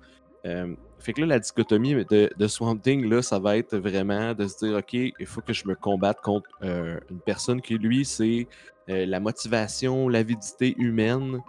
Euh, 0.46 0.74
fait 0.98 1.12
que 1.12 1.20
là, 1.20 1.26
la 1.26 1.38
dichotomie 1.38 1.94
de, 1.94 2.30
de 2.37 2.46
Swamp 2.46 2.78
Thing, 2.78 3.09
là, 3.09 3.22
ça 3.22 3.38
va 3.38 3.56
être 3.56 3.76
vraiment 3.76 4.32
de 4.32 4.46
se 4.46 4.64
dire 4.64 4.76
OK, 4.78 4.94
il 4.94 5.26
faut 5.26 5.40
que 5.40 5.52
je 5.52 5.66
me 5.68 5.74
combatte 5.74 6.20
contre 6.20 6.48
euh, 6.62 6.98
une 7.11 7.20
personne 7.20 7.61
qui, 7.61 7.74
lui, 7.74 8.04
c'est 8.04 8.46
euh, 8.88 9.06
la 9.06 9.20
motivation, 9.20 10.09
l'avidité 10.09 10.74
humaine, 10.78 11.40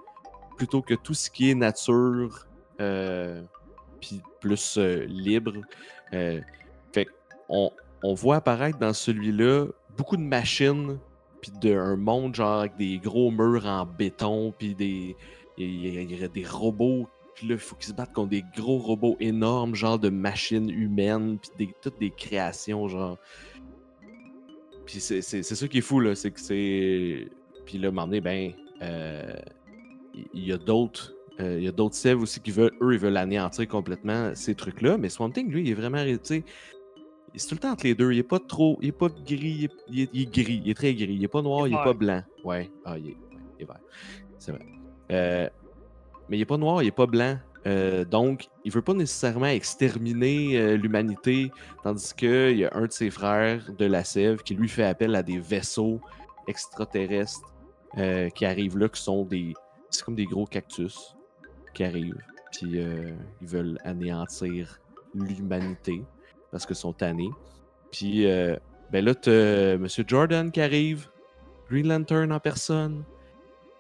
plutôt 0.58 0.82
que 0.82 0.96
tout 0.96 1.14
ce 1.14 1.30
qui 1.30 1.52
est 1.52 1.56
nature, 1.56 2.48
puis 4.00 4.22
plus 4.40 4.78
libre. 5.08 5.54
Fait 6.12 7.08
qu'on 7.48 7.72
on 8.04 8.14
voit 8.14 8.38
apparaître 8.38 8.78
dans 8.78 8.94
celui-là 8.94 9.68
beaucoup 9.98 10.18
de 10.18 10.22
machines, 10.24 10.98
puis 11.42 11.52
d'un 11.62 11.96
monde 11.96 12.36
genre 12.36 12.60
avec 12.60 12.76
des 12.78 12.98
gros 12.98 13.32
murs 13.32 13.66
en 13.66 13.86
béton, 13.86 14.54
puis 14.58 14.76
des, 14.76 15.16
y 15.58 15.64
y 15.64 16.30
des 16.30 16.46
robots. 16.46 17.08
Puis 17.38 17.48
là, 17.48 17.54
il 17.54 17.60
faut 17.60 17.76
qu'ils 17.76 17.90
se 17.90 17.94
battent 17.94 18.14
contre 18.14 18.30
des 18.32 18.44
gros 18.56 18.80
robots 18.80 19.16
énormes, 19.20 19.76
genre 19.76 20.00
de 20.00 20.10
machines 20.10 20.70
humaines, 20.72 21.38
puis 21.40 21.52
des, 21.68 21.74
toutes 21.84 22.00
des 22.00 22.10
créations, 22.12 22.88
genre. 22.88 23.18
Puis 24.86 25.00
c'est 25.00 25.22
ça 25.22 25.68
qui 25.68 25.78
est 25.80 25.82
fou, 25.82 26.00
là, 26.00 26.16
c'est 26.16 26.32
que 26.32 26.40
c'est. 26.40 27.28
Puis 27.66 27.78
là, 27.78 27.88
à 27.88 27.90
un 27.90 27.94
moment 27.94 28.08
donné, 28.08 28.22
ben, 28.22 28.54
euh, 28.82 29.34
il 30.34 30.44
y 30.46 30.52
a 30.54 30.58
d'autres. 30.58 31.14
euh, 31.40 31.58
Il 31.60 31.64
y 31.66 31.68
a 31.68 31.72
d'autres 31.72 31.96
sèves 31.96 32.22
aussi 32.22 32.40
qui 32.40 32.52
veulent, 32.52 32.74
eux, 32.82 32.94
ils 32.94 33.00
veulent 33.00 33.18
anéantir 33.18 33.68
complètement 33.68 34.34
ces 34.34 34.56
trucs-là. 34.56 34.98
Mais 34.98 35.10
Swamp 35.10 35.30
Thing, 35.32 35.52
lui, 35.52 35.62
il 35.64 35.70
est 35.70 35.74
vraiment, 35.76 36.04
tu 36.04 36.18
sais, 36.24 36.44
c'est 37.36 37.48
tout 37.50 37.56
le 37.56 37.60
temps 37.60 37.72
entre 37.72 37.84
les 37.86 37.94
deux. 37.94 38.12
Il 38.14 38.18
est 38.18 38.24
pas 38.24 38.40
trop, 38.40 38.80
il 38.82 38.88
est 38.88 38.92
pas 38.94 39.10
gris, 39.10 39.38
il 39.38 39.64
est, 39.66 39.72
il 39.90 40.00
est- 40.00 40.16
est 40.24 40.32
gris, 40.44 40.62
il 40.64 40.70
est 40.72 40.74
très 40.74 40.96
gris. 40.96 41.14
Il 41.14 41.24
est 41.24 41.28
pas 41.28 41.42
noir, 41.44 41.68
Il 41.68 41.72
il 41.72 41.76
est 41.76 41.80
est 41.82 41.84
pas 41.84 41.94
blanc. 41.94 42.24
Ouais, 42.44 42.72
ah, 42.86 42.98
il 42.98 43.10
est, 43.10 43.18
il 43.60 43.64
est 43.64 43.66
vert. 43.68 43.80
C'est 44.40 44.54
vrai. 44.54 44.66
Euh, 45.12 45.50
mais 46.30 46.38
il 46.38 46.42
est 46.42 46.46
pas 46.46 46.58
noir, 46.58 46.84
il 46.84 46.88
est 46.88 46.92
pas 46.92 47.08
blanc. 47.08 47.38
Euh, 47.68 48.06
donc, 48.06 48.48
il 48.64 48.72
veut 48.72 48.82
pas 48.82 48.94
nécessairement 48.94 49.48
exterminer 49.48 50.58
euh, 50.58 50.78
l'humanité, 50.78 51.52
tandis 51.84 52.14
qu'il 52.14 52.58
y 52.58 52.66
a 52.66 52.72
un 52.74 52.86
de 52.86 52.92
ses 52.92 53.10
frères 53.10 53.72
de 53.78 53.86
la 53.86 54.04
Sève 54.06 54.42
qui 54.44 54.56
lui 54.56 54.70
fait 54.70 54.86
appel 54.86 55.16
à 55.16 55.24
des 55.24 55.38
vaisseaux 55.38 56.00
extraterrestres 56.48 57.54
euh, 57.98 58.30
qui 58.30 58.46
arrivent 58.46 58.78
là, 58.78 58.88
qui 58.88 59.02
sont 59.02 59.26
des. 59.26 59.54
C'est 59.90 60.04
comme 60.04 60.16
des 60.16 60.26
gros 60.26 60.46
cactus 60.46 61.16
qui 61.74 61.84
arrivent. 61.84 62.22
Puis 62.52 62.78
ils 63.42 63.48
veulent 63.48 63.78
anéantir 63.84 64.80
l'humanité 65.14 66.02
parce 66.50 66.66
qu'ils 66.66 66.76
sont 66.76 66.94
tannés. 66.94 67.30
Puis 67.92 68.26
ben 68.26 69.06
là, 69.06 69.14
t'as 69.14 69.78
Monsieur 69.78 70.04
Jordan 70.08 70.52
qui 70.52 70.62
arrive, 70.62 71.08
Green 71.70 71.88
Lantern 71.88 72.32
en 72.32 72.40
personne, 72.40 73.04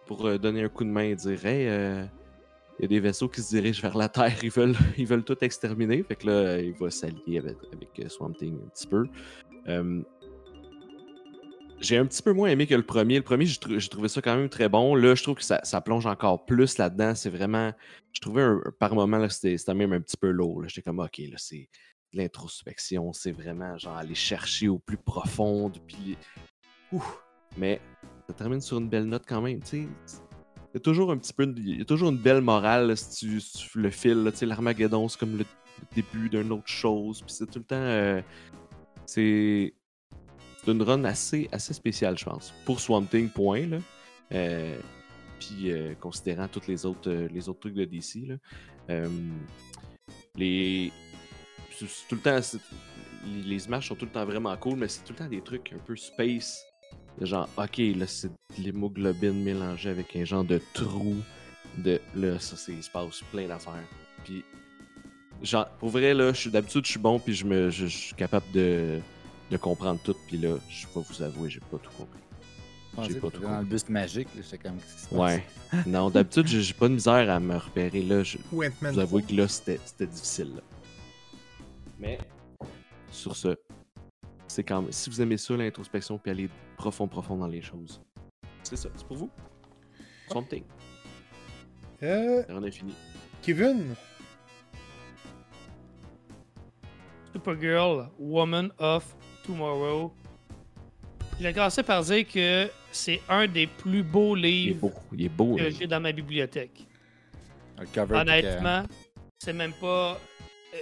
pour 0.06 0.38
donner 0.38 0.64
un 0.64 0.70
coup 0.70 0.84
de 0.84 0.90
main 0.90 1.04
et 1.04 1.16
dire 1.16 1.46
Hey, 1.46 2.08
il 2.80 2.84
y 2.84 2.86
a 2.86 2.88
des 2.88 3.00
vaisseaux 3.00 3.28
qui 3.28 3.42
se 3.42 3.50
dirigent 3.56 3.82
vers 3.82 3.98
la 3.98 4.10
Terre, 4.10 4.38
ils 4.44 4.52
veulent, 4.52 4.76
ils 4.98 5.08
veulent 5.08 5.24
tout 5.24 5.38
exterminer. 5.44 6.04
Fait 6.04 6.16
que 6.16 6.28
là, 6.28 6.60
il 6.60 6.74
va 6.74 6.90
s'allier 6.90 7.40
avec, 7.40 7.58
avec 7.74 7.90
euh, 8.00 8.10
Swamp 8.10 8.34
Thing 8.34 8.56
un 8.64 8.68
petit 8.70 8.88
peu. 8.88 9.06
Euh, 9.68 10.02
j'ai 11.80 11.98
un 11.98 12.06
petit 12.06 12.24
peu 12.24 12.34
moins 12.34 12.50
aimé 12.50 12.66
que 12.66 12.74
le 12.76 12.84
premier. 12.84 13.18
Le 13.18 13.24
premier, 13.24 13.46
j'ai 13.46 13.60
trou- 13.60 13.78
j'ai 13.78 13.90
trouvé 13.90 14.08
ça 14.08 14.22
quand 14.22 14.36
même 14.36 14.50
très 14.50 14.68
bon. 14.70 14.96
Là, 14.96 15.14
je 15.16 15.22
trouve 15.24 15.36
que 15.36 15.44
ça, 15.44 15.82
plonge 15.82 16.06
encore 16.08 16.46
plus 16.46 16.78
là-dedans. 16.78 17.14
C'est 17.14 17.30
vraiment. 17.30 17.72
Je 18.14 18.20
trouvais 18.22 18.42
un- 18.42 18.62
par 18.80 18.96
moment, 18.96 19.28
c'était 19.30 19.74
même 19.76 19.94
un 19.94 20.02
petit 20.02 20.18
peu 20.18 20.30
lourd. 20.32 20.64
J'étais 20.68 20.82
comme, 20.82 21.00
OK, 21.00 21.18
là, 21.20 21.36
c'est 21.38 21.70
l'introspection. 22.14 23.14
C'est 23.14 23.32
vraiment 23.32 23.78
genre 23.78 23.96
aller 23.98 24.16
chercher 24.16 24.70
au 24.70 24.80
plus 24.80 24.98
profond. 24.98 25.72
Puis. 25.88 26.18
Ouf! 26.92 27.24
Mais 27.58 27.80
ça 28.28 28.34
termine 28.34 28.62
sur 28.62 28.78
une 28.80 28.90
belle 28.90 29.06
note 29.06 29.24
quand 29.28 29.42
même. 29.42 29.60
Tu 29.62 29.84
sais, 29.84 29.88
toujours 30.80 31.12
un 31.12 31.18
petit 31.18 31.34
peu. 31.34 31.52
Il 31.58 31.78
y 31.78 31.82
a 31.82 31.86
toujours 31.86 32.10
une 32.10 32.18
belle 32.18 32.42
morale 32.42 32.96
si, 32.98 33.42
tu, 33.42 33.80
le 33.80 33.90
fil. 33.90 34.24
là. 34.24 34.32
Tu 34.32 34.40
sais, 34.40 34.46
l'Armageddon, 34.46 35.08
c'est 35.08 35.20
comme 35.20 35.38
le, 35.38 35.46
début 35.96 36.30
d'une 36.30 36.52
autre 36.52 36.68
chose. 36.68 37.22
Puis 37.22 37.34
c'est 37.34 37.46
tout 37.46 37.60
le 37.60 37.66
temps. 37.66 37.76
euh, 37.76 38.22
c'est 39.06 39.74
une 40.68 40.82
run 40.82 41.06
assez, 41.06 41.48
assez 41.52 41.74
spéciale, 41.74 42.18
je 42.18 42.26
pense. 42.26 42.54
Pour 42.66 42.80
Swamp 42.80 43.06
Thing, 43.06 43.30
point. 43.30 43.68
Là. 43.68 43.78
Euh, 44.34 44.78
puis 45.40 45.72
euh, 45.72 45.94
considérant 45.96 46.48
tous 46.48 46.68
les 46.68 46.86
autres, 46.86 47.10
les 47.10 47.48
autres 47.48 47.60
trucs 47.60 47.76
de 47.76 47.86
DC. 47.86 48.38
Les. 50.36 50.92
tout 52.10 52.16
le 52.16 52.22
temps. 52.22 52.40
Les, 53.26 53.44
les 53.44 53.60
sont 53.60 53.96
tout 53.96 54.06
le 54.06 54.12
temps 54.12 54.26
vraiment 54.26 54.56
cool, 54.58 54.78
mais 54.78 54.88
c'est 54.88 55.04
tout 55.04 55.14
le 55.14 55.20
temps 55.20 55.28
des 55.28 55.42
trucs 55.42 55.74
un 55.74 55.80
peu 55.80 55.96
space. 55.96 56.67
Genre, 57.22 57.50
ok, 57.58 57.78
là, 57.96 58.06
c'est 58.08 58.28
de 58.30 58.64
l'hémoglobine 58.64 59.44
mélangée 59.44 59.90
avec 59.90 60.16
un 60.16 60.24
genre 60.24 60.44
de 60.44 60.62
trou. 60.74 61.16
De, 61.78 62.00
là, 62.16 62.40
ça, 62.40 62.56
c'est, 62.58 62.74
il 62.74 62.84
se 62.84 62.90
passe 62.90 63.22
plein 63.32 63.48
d'affaires. 63.48 63.84
Puis, 64.24 64.44
genre, 65.42 65.68
pour 65.80 65.90
vrai, 65.90 66.14
là, 66.14 66.32
je 66.34 66.38
suis 66.42 66.50
d'habitude, 66.52 66.86
je 66.86 66.92
suis 66.92 67.00
bon, 67.00 67.20
puis 67.20 67.34
je, 67.34 67.46
me, 67.46 67.70
je, 67.70 67.88
je 67.88 67.98
suis 67.98 68.16
capable 68.16 68.50
de, 68.52 69.00
de 69.52 69.58
comprendre 69.58 70.00
tout. 70.04 70.16
Puis 70.28 70.38
là, 70.38 70.58
je 70.70 70.86
vais 70.88 71.02
vous 71.08 71.22
avouer, 71.24 71.50
j'ai 71.50 71.60
pas 71.60 71.78
tout 71.78 71.92
compris. 71.98 72.20
J'ai 73.08 73.20
pas 73.20 73.30
tout 73.30 73.42
dans 73.42 73.50
le 73.50 73.56
compris. 73.58 73.70
buste 73.70 73.90
magique. 73.90 74.28
là, 74.36 74.42
J'étais 74.44 74.58
comme, 74.58 74.78
qu'est-ce 74.78 74.96
qui 74.96 75.02
se 75.02 75.10
passe? 75.10 75.18
Ouais. 75.20 75.46
non, 75.86 76.10
d'habitude, 76.10 76.48
j'ai 76.48 76.62
j'ai 76.62 76.74
pas 76.74 76.88
de 76.88 76.94
misère 76.96 77.30
à 77.30 77.40
me 77.40 77.56
repérer. 77.58 78.02
Là, 78.02 78.24
je, 78.24 78.38
vous 78.52 78.64
avouer 79.00 79.22
3. 79.22 79.22
que 79.22 79.34
là, 79.36 79.48
c'était 79.48 79.80
c'était 79.86 80.08
difficile. 80.08 80.54
là. 80.56 80.62
Mais, 82.00 82.20
sur 83.12 83.36
ce, 83.36 83.56
c'est 84.58 84.64
quand 84.64 84.82
même. 84.82 84.92
Si 84.92 85.08
vous 85.12 85.22
aimez 85.22 85.38
ça, 85.38 85.56
l'introspection, 85.56 86.18
puis 86.18 86.32
aller 86.32 86.50
profond, 86.78 87.08
profond 87.08 87.38
dans 87.38 87.46
les 87.46 87.62
choses. 87.62 88.02
C'est 88.64 88.76
ça, 88.76 88.90
c'est 88.96 89.06
pour 89.06 89.16
vous. 89.16 89.30
Swamp 90.32 90.46
Thing. 90.46 90.64
Euh, 92.02 92.44
On 92.50 92.64
a 92.64 92.72
fini. 92.72 92.92
Kevin, 93.44 93.94
Supergirl, 97.34 98.10
Woman 98.18 98.72
of 98.80 99.16
Tomorrow. 99.46 100.12
J'ai 101.40 101.54
commencé 101.54 101.84
par 101.84 102.02
dire 102.04 102.28
que 102.28 102.68
c'est 102.92 103.22
un 103.30 103.46
des 103.48 103.68
plus 103.68 104.02
beaux 104.02 104.36
Il 104.36 104.46
est 104.46 104.50
livres 104.50 104.80
beau. 104.90 104.94
Il 105.14 105.22
est 105.24 105.30
beau. 105.30 105.56
que 105.56 105.62
là. 105.62 105.70
j'ai 105.70 105.86
dans 105.86 106.00
ma 106.00 106.12
bibliothèque. 106.12 106.88
Un 107.78 107.86
cover 107.86 108.16
Honnêtement, 108.16 108.84
c'est 109.38 109.54
même 109.54 109.74
pas. 109.74 110.14
euh, 110.74 110.78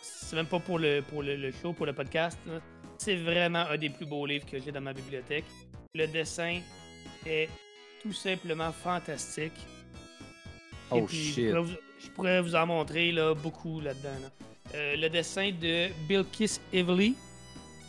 c'est 0.00 0.36
même 0.36 0.46
pas 0.46 0.60
pour 0.60 0.78
le, 0.78 1.00
pour 1.02 1.24
le, 1.24 1.34
le 1.34 1.50
show, 1.50 1.72
pour 1.72 1.86
le 1.86 1.92
podcast. 1.92 2.38
là. 2.46 2.60
C'est 3.06 3.14
vraiment 3.14 3.60
un 3.70 3.78
des 3.78 3.88
plus 3.88 4.04
beaux 4.04 4.26
livres 4.26 4.44
que 4.46 4.58
j'ai 4.58 4.72
dans 4.72 4.80
ma 4.80 4.92
bibliothèque. 4.92 5.44
Le 5.94 6.08
dessin 6.08 6.60
est 7.24 7.48
tout 8.02 8.12
simplement 8.12 8.72
fantastique. 8.72 9.52
Et 10.90 10.90
Oh 10.90 11.02
puis, 11.02 11.16
shit. 11.16 11.44
Je 11.46 11.50
pourrais, 11.52 11.62
vous, 11.62 11.76
je 12.00 12.10
pourrais 12.10 12.40
vous 12.42 12.56
en 12.56 12.66
montrer 12.66 13.12
là, 13.12 13.32
beaucoup 13.32 13.80
là-dedans. 13.80 14.18
là. 14.22 14.28
Euh, 14.74 14.96
le 14.96 15.08
dessin 15.08 15.52
de 15.52 15.86
Bilkis 16.08 16.58
Evely. 16.72 17.14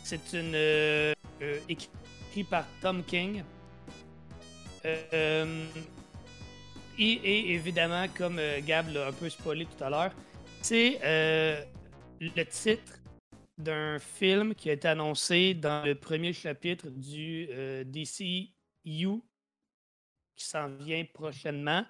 C'est 0.04 0.32
une 0.34 0.52
euh, 0.54 1.12
euh, 1.42 1.58
écrit 1.68 2.44
par 2.48 2.64
Tom 2.80 3.02
King. 3.02 3.42
Euh, 4.84 5.64
et, 6.96 7.04
et 7.12 7.54
évidemment, 7.54 8.06
comme 8.16 8.40
Gab 8.64 8.88
l'a 8.94 9.08
un 9.08 9.12
peu 9.12 9.28
spoilé 9.28 9.66
tout 9.66 9.82
à 9.82 9.90
l'heure, 9.90 10.12
c'est 10.62 11.00
euh, 11.02 11.60
le 12.20 12.44
titre 12.44 12.97
d'un 13.58 13.98
film 13.98 14.54
qui 14.54 14.70
a 14.70 14.74
été 14.74 14.88
annoncé 14.88 15.54
dans 15.54 15.84
le 15.84 15.94
premier 15.94 16.32
chapitre 16.32 16.88
du 16.88 17.48
euh, 17.50 17.84
DCU 17.84 18.52
qui 18.84 20.44
s'en 20.44 20.68
vient 20.68 21.04
prochainement. 21.12 21.84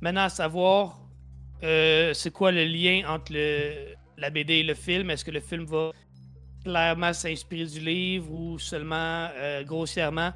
Maintenant, 0.00 0.22
à 0.22 0.28
savoir, 0.28 1.00
euh, 1.64 2.14
c'est 2.14 2.30
quoi 2.30 2.52
le 2.52 2.64
lien 2.64 3.02
entre 3.08 3.32
la 4.16 4.30
BD 4.30 4.54
et 4.54 4.62
le 4.62 4.74
film? 4.74 5.10
Est-ce 5.10 5.24
que 5.24 5.32
le 5.32 5.40
film 5.40 5.64
va 5.64 5.90
clairement 6.62 7.12
s'inspirer 7.12 7.66
du 7.66 7.80
livre 7.80 8.30
ou 8.32 8.58
seulement 8.58 9.28
euh, 9.34 9.64
grossièrement? 9.64 10.32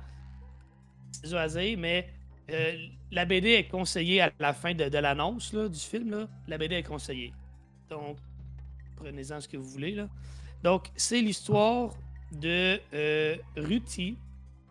C'est 1.13 1.77
mais 1.77 2.09
la 3.13 3.25
BD 3.25 3.51
est 3.51 3.69
conseillée 3.69 4.21
à 4.21 4.31
la 4.39 4.53
fin 4.53 4.75
de, 4.75 4.85
l'annonce 4.99 5.55
du 5.55 5.79
film. 5.79 6.29
La 6.49 6.59
BD 6.59 6.75
est 6.75 6.83
conseillée. 6.83 7.33
Donc, 7.89 8.19
prenez-en 8.97 9.41
ce 9.41 9.49
que 9.49 9.57
vous 9.57 9.69
voulez. 9.69 10.05
Donc, 10.65 10.85
c'est 10.97 11.21
l'histoire 11.21 11.91
de 12.33 12.81
euh, 12.95 13.37
Ruthie, 13.55 14.17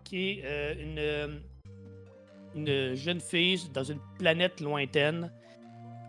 qui 0.03 0.31
est 0.31 0.41
euh, 0.43 0.73
une, 0.79 0.97
euh, 0.97 1.27
une 2.55 2.95
jeune 2.95 3.19
fille 3.19 3.69
dans 3.71 3.83
une 3.83 3.99
planète 4.17 4.59
lointaine 4.59 5.31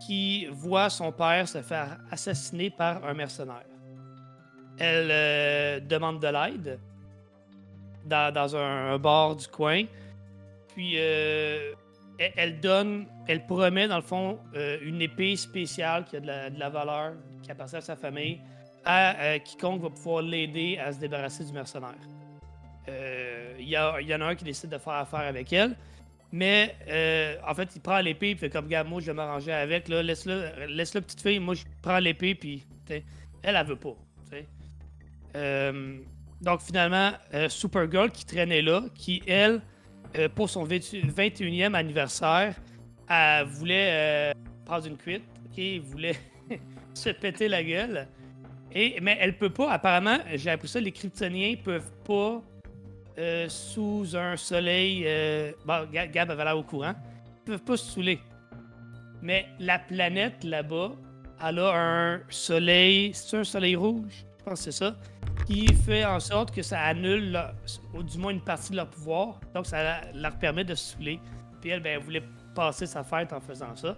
qui 0.03 0.47
voit 0.47 0.89
son 0.89 1.11
père 1.11 1.47
se 1.47 1.61
faire 1.61 1.99
assassiner 2.09 2.71
par 2.71 3.05
un 3.05 3.13
mercenaire. 3.13 3.67
Elle 4.79 5.85
demande 5.87 6.19
de 6.19 6.27
l'aide 6.27 6.79
dans, 8.05 8.55
un, 8.57 8.97
bar 8.97 9.35
du 9.35 9.47
coin. 9.47 9.83
Puis 10.73 10.95
elle, 10.95 12.59
donne, 12.59 13.05
elle 13.27 13.45
promet 13.45 13.87
dans 13.87 13.97
le 13.97 14.01
fond 14.01 14.39
une 14.81 15.01
épée 15.01 15.35
spéciale 15.37 16.03
qui 16.03 16.17
a 16.17 16.19
de 16.19 16.59
la 16.59 16.69
valeur, 16.69 17.13
qui 17.41 17.51
appartient 17.51 17.77
à 17.77 17.81
sa 17.81 17.95
famille, 17.95 18.41
à 18.85 19.19
euh, 19.19 19.39
quiconque 19.39 19.81
va 19.81 19.89
pouvoir 19.89 20.21
l'aider 20.21 20.77
à 20.77 20.93
se 20.93 20.99
débarrasser 20.99 21.43
du 21.43 21.51
mercenaire. 21.51 21.95
Euh, 22.87 23.55
Il 23.59 23.67
y, 23.67 23.71
y 23.71 24.15
en 24.15 24.21
a 24.21 24.25
un 24.25 24.35
qui 24.35 24.43
décide 24.43 24.69
de 24.69 24.77
faire 24.77 24.93
affaire 24.93 25.21
avec 25.21 25.51
elle. 25.51 25.75
Mais 26.31 26.75
euh, 26.87 27.37
en 27.47 27.53
fait, 27.53 27.69
il 27.75 27.81
prend 27.81 27.99
l'épée, 27.99 28.31
il 28.31 28.37
fait 28.37 28.49
comme 28.49 28.67
gars, 28.67 28.83
moi 28.83 28.99
je 28.99 29.07
vais 29.07 29.13
m'arranger 29.13 29.53
avec, 29.53 29.87
là, 29.87 30.03
laisse-le, 30.03 30.65
laisse-le 30.67 31.01
petite 31.01 31.21
fille, 31.21 31.39
moi 31.39 31.55
je 31.55 31.63
prends 31.81 31.99
l'épée, 31.99 32.35
puis 32.35 32.63
elle, 32.89 33.03
elle 33.43 33.65
veut 33.65 33.77
pas. 33.77 33.95
donc 36.41 36.61
finalement, 36.61 37.11
Supergirl 37.47 38.11
qui 38.11 38.25
traînait 38.25 38.61
là, 38.61 38.83
qui 38.95 39.21
elle, 39.27 39.61
pour 40.33 40.49
son 40.49 40.63
20 40.63 40.77
21e 40.77 41.73
anniversaire, 41.73 42.55
elle 43.07 43.45
voulait 43.45 44.33
prendre 44.65 44.87
une 44.87 44.97
cuite, 44.97 45.23
voulait 45.83 46.15
se 46.93 47.09
péter 47.11 47.47
la 47.47 47.63
gueule. 47.63 48.07
Mais 48.75 49.17
elle 49.21 49.37
peut 49.37 49.49
pas, 49.49 49.71
apparemment, 49.71 50.17
j'ai 50.33 50.49
appris 50.51 50.67
ça, 50.67 50.79
les 50.81 50.91
kryptoniens 50.91 51.55
peuvent 51.63 51.91
pas 52.05 52.41
euh, 53.17 53.47
sous 53.47 54.15
un 54.15 54.35
soleil. 54.35 55.03
euh, 55.05 55.53
bon, 55.65 55.87
Ga- 55.91 56.07
Gab 56.07 56.29
avait 56.31 56.43
l'air 56.43 56.57
au 56.57 56.63
courant. 56.63 56.93
Ils 57.37 57.51
peuvent 57.51 57.63
pas 57.63 57.77
se 57.77 57.85
saouler. 57.91 58.19
Mais 59.21 59.45
la 59.59 59.79
planète 59.79 60.43
là-bas, 60.43 60.91
elle 61.47 61.59
a 61.59 61.73
un 61.73 62.21
soleil. 62.29 63.11
C'est 63.13 63.37
un 63.37 63.43
soleil 63.45 63.77
rouge, 63.77 64.25
je 64.39 64.43
pense 64.43 64.59
que 64.65 64.71
c'est 64.71 64.83
ça. 64.83 64.95
Qui 65.47 65.67
fait 65.73 66.03
en 66.03 66.19
sorte 66.19 66.53
que 66.53 66.61
ça 66.61 66.81
annule, 66.81 67.39
ou 67.93 68.03
du 68.03 68.17
moins 68.17 68.31
une 68.31 68.41
partie 68.41 68.71
de 68.71 68.75
leur 68.77 68.89
pouvoir. 68.89 69.39
Donc 69.53 69.67
ça 69.67 70.01
leur 70.13 70.37
permet 70.37 70.65
de 70.65 70.75
se 70.75 70.93
saouler. 70.95 71.19
Puis 71.61 71.69
elle, 71.69 71.81
ben, 71.81 71.97
elle 71.97 72.03
voulait 72.03 72.23
passer 72.53 72.85
sa 72.87 73.03
fête 73.03 73.31
en 73.31 73.39
faisant 73.39 73.73
ça. 73.75 73.97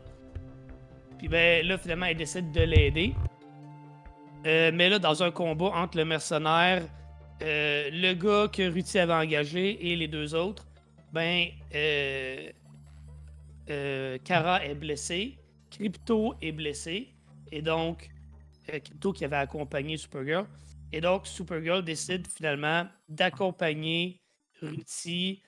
Puis 1.17 1.27
ben 1.27 1.65
là, 1.65 1.77
finalement, 1.79 2.05
elle 2.05 2.17
décide 2.17 2.51
de 2.51 2.61
l'aider. 2.61 3.15
Euh, 4.47 4.71
mais 4.73 4.89
là, 4.89 4.97
dans 4.97 5.23
un 5.23 5.31
combat 5.31 5.71
entre 5.75 5.97
le 5.97 6.05
mercenaire, 6.05 6.87
euh, 7.43 7.89
le 7.91 8.13
gars 8.13 8.47
que 8.47 8.63
Ruti 8.71 8.97
avait 8.97 9.13
engagé 9.13 9.91
et 9.91 9.95
les 9.97 10.07
deux 10.07 10.33
autres, 10.33 10.65
ben, 11.11 11.47
euh, 11.75 12.49
Kara 14.23 14.63
est 14.65 14.75
blessée, 14.75 15.37
Crypto 15.69 16.35
est 16.41 16.53
blessé, 16.53 17.13
et 17.51 17.61
donc, 17.61 18.09
Crypto 18.65 19.11
qui 19.11 19.25
avait 19.25 19.35
accompagné 19.35 19.97
Supergirl, 19.97 20.47
et 20.93 21.01
donc 21.01 21.27
Supergirl 21.27 21.83
décide 21.83 22.25
finalement 22.27 22.87
d'accompagner 23.09 24.21
Ruti 24.61 25.43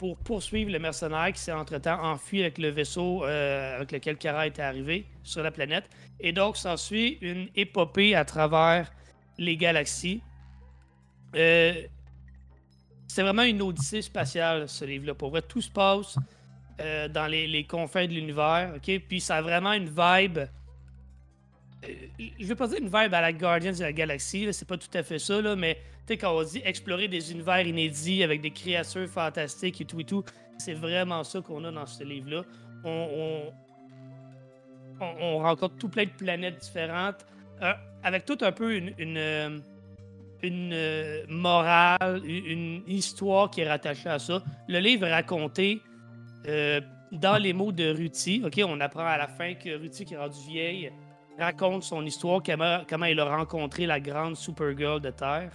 pour 0.00 0.16
poursuivre 0.16 0.72
le 0.72 0.78
mercenaire 0.78 1.30
qui 1.30 1.42
s'est 1.42 1.52
entre-temps 1.52 2.02
enfui 2.02 2.40
avec 2.40 2.56
le 2.56 2.68
vaisseau 2.68 3.22
euh, 3.22 3.76
avec 3.76 3.92
lequel 3.92 4.16
Kara 4.16 4.46
était 4.46 4.62
arrivé 4.62 5.04
sur 5.22 5.42
la 5.42 5.50
planète. 5.50 5.90
Et 6.18 6.32
donc, 6.32 6.56
s'ensuit 6.56 7.18
une 7.20 7.48
épopée 7.54 8.14
à 8.14 8.24
travers 8.24 8.90
les 9.36 9.58
galaxies. 9.58 10.22
Euh, 11.36 11.74
c'est 13.08 13.20
vraiment 13.20 13.42
une 13.42 13.60
odyssée 13.60 14.00
spatiale, 14.00 14.70
ce 14.70 14.86
livre-là. 14.86 15.12
Pour 15.12 15.28
vrai, 15.28 15.42
tout 15.42 15.60
se 15.60 15.70
passe 15.70 16.18
euh, 16.80 17.06
dans 17.08 17.26
les, 17.26 17.46
les 17.46 17.64
confins 17.64 18.06
de 18.06 18.12
l'univers. 18.12 18.72
Puis 19.06 19.20
ça 19.20 19.36
a 19.36 19.42
vraiment 19.42 19.74
une 19.74 19.90
vibe. 19.90 20.38
Euh, 21.88 22.24
je 22.38 22.46
veux 22.46 22.54
pas 22.54 22.66
dire 22.68 22.78
une 22.78 22.86
vibe 22.86 23.14
à 23.14 23.20
la 23.20 23.32
Guardians 23.32 23.72
de 23.72 23.80
la 23.80 23.92
Galaxie, 23.92 24.46
c'est 24.52 24.68
pas 24.68 24.76
tout 24.76 24.88
à 24.94 25.02
fait 25.02 25.18
ça, 25.18 25.40
mais 25.56 25.78
tu 26.06 26.14
quand 26.16 26.36
on 26.36 26.42
dit 26.42 26.60
explorer 26.64 27.08
des 27.08 27.32
univers 27.32 27.66
inédits 27.66 28.22
avec 28.22 28.40
des 28.40 28.50
créatures 28.50 29.08
fantastiques 29.08 29.80
et 29.80 29.84
tout 29.84 30.00
et 30.00 30.04
tout, 30.04 30.24
c'est 30.58 30.74
vraiment 30.74 31.24
ça 31.24 31.40
qu'on 31.40 31.64
a 31.64 31.72
dans 31.72 31.86
ce 31.86 32.04
livre-là. 32.04 32.42
On, 32.84 33.08
on- 35.00 35.04
on- 35.04 35.16
on 35.22 35.38
rencontre 35.38 35.76
tout 35.76 35.88
plein 35.88 36.04
de 36.04 36.10
planètes 36.10 36.58
différentes, 36.58 37.24
avec 38.02 38.24
tout 38.26 38.36
un 38.42 38.52
peu 38.52 38.74
une, 38.74 39.16
euh, 39.16 39.58
euh, 40.44 41.24
morale, 41.28 42.20
une, 42.24 42.82
histoire 42.86 43.50
qui 43.50 43.62
est 43.62 43.68
rattachée 43.68 44.08
à 44.08 44.18
ça. 44.18 44.42
Le 44.68 44.78
livre 44.78 45.06
est 45.06 45.12
raconté 45.12 45.80
dans 47.12 47.38
les 47.42 47.52
mots 47.52 47.72
de 47.72 47.90
Ruti. 47.90 48.42
Ok, 48.44 48.60
on 48.66 48.80
apprend 48.80 49.06
à 49.06 49.16
la 49.18 49.26
fin 49.28 49.54
que 49.54 49.78
Ruti, 49.78 50.04
qui 50.04 50.14
est 50.14 50.18
rendue 50.18 50.38
vieille, 50.48 50.92
raconte 51.38 51.84
son 51.84 52.04
histoire, 52.04 52.42
comment, 52.44 52.80
comment 52.88 53.06
il 53.06 53.18
a 53.20 53.36
rencontré 53.36 53.86
la 53.86 54.00
grande 54.00 54.36
Supergirl 54.36 55.00
de 55.00 55.10
Terre. 55.10 55.52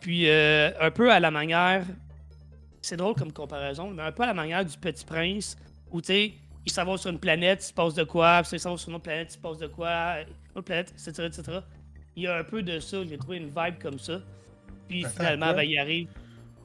Puis, 0.00 0.28
euh, 0.28 0.70
un 0.80 0.90
peu 0.90 1.12
à 1.12 1.20
la 1.20 1.30
manière. 1.30 1.84
C'est 2.82 2.96
drôle 2.96 3.14
comme 3.14 3.32
comparaison, 3.32 3.90
mais 3.90 4.02
un 4.02 4.12
peu 4.12 4.22
à 4.22 4.26
la 4.26 4.34
manière 4.34 4.64
du 4.64 4.76
Petit 4.78 5.04
Prince, 5.04 5.58
où 5.90 6.00
tu 6.00 6.06
sais, 6.06 6.32
il 6.64 6.72
s'en 6.72 6.84
va 6.84 6.96
sur 6.96 7.10
une 7.10 7.18
planète, 7.18 7.62
il 7.62 7.66
se 7.66 7.72
passe 7.74 7.92
de 7.94 8.04
quoi, 8.04 8.40
puis 8.42 8.56
il 8.56 8.60
s'en 8.60 8.70
va 8.70 8.76
sur 8.78 8.88
une 8.88 8.94
autre 8.94 9.04
planète, 9.04 9.28
il 9.30 9.34
se 9.34 9.38
passe 9.38 9.58
de 9.58 9.66
quoi, 9.66 10.20
une 10.20 10.26
autre 10.54 10.64
planète, 10.64 10.90
etc., 10.92 11.26
etc. 11.26 11.58
Il 12.16 12.22
y 12.22 12.26
a 12.26 12.36
un 12.36 12.44
peu 12.44 12.62
de 12.62 12.80
ça, 12.80 13.04
j'ai 13.04 13.18
trouvé 13.18 13.36
une 13.36 13.48
vibe 13.48 13.78
comme 13.80 13.98
ça. 13.98 14.20
Puis 14.88 15.04
Attends, 15.04 15.14
finalement, 15.16 15.52
ben, 15.52 15.62
il 15.62 15.78
arrive. 15.78 16.08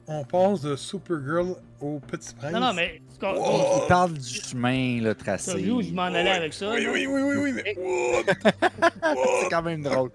On 0.08 0.24
passe 0.24 0.60
de 0.60 0.76
Supergirl 0.76 1.56
au 1.80 1.98
Petit 1.98 2.32
Prince. 2.34 2.52
Non, 2.52 2.60
non, 2.60 2.72
mais. 2.72 3.02
Oh! 3.22 3.80
Il 3.82 3.88
parle 3.88 4.12
du 4.12 4.28
chemin 4.28 5.00
T'as 5.02 5.14
tracé. 5.14 5.58
vu 5.58 5.70
où 5.72 5.82
je 5.82 5.90
m'en 5.90 6.02
allais 6.02 6.30
avec 6.30 6.54
ça? 6.54 6.70
Oui, 6.70 6.84
là? 6.84 6.90
oui, 6.92 7.06
oui, 7.06 7.22
oui, 7.22 7.36
oui, 7.36 7.52
mais. 7.52 7.74
C'est 9.40 9.48
quand 9.50 9.62
même 9.62 9.82
drôle. 9.82 10.10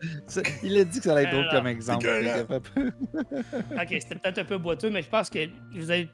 Il 0.63 0.77
a 0.77 0.83
dit 0.85 0.99
que 0.99 1.03
ça 1.03 1.11
allait 1.11 1.23
être 1.23 1.31
drôle 1.31 1.43
Alors, 1.43 1.53
comme 1.55 1.67
exemple. 1.67 2.07
Ok, 3.73 3.87
c'était 3.89 4.15
peut-être 4.15 4.37
un 4.39 4.45
peu 4.45 4.57
boiteux, 4.57 4.89
mais 4.89 5.01
je 5.01 5.09
pense 5.09 5.29
que 5.29 5.49
vous 5.73 5.91
avez. 5.91 6.09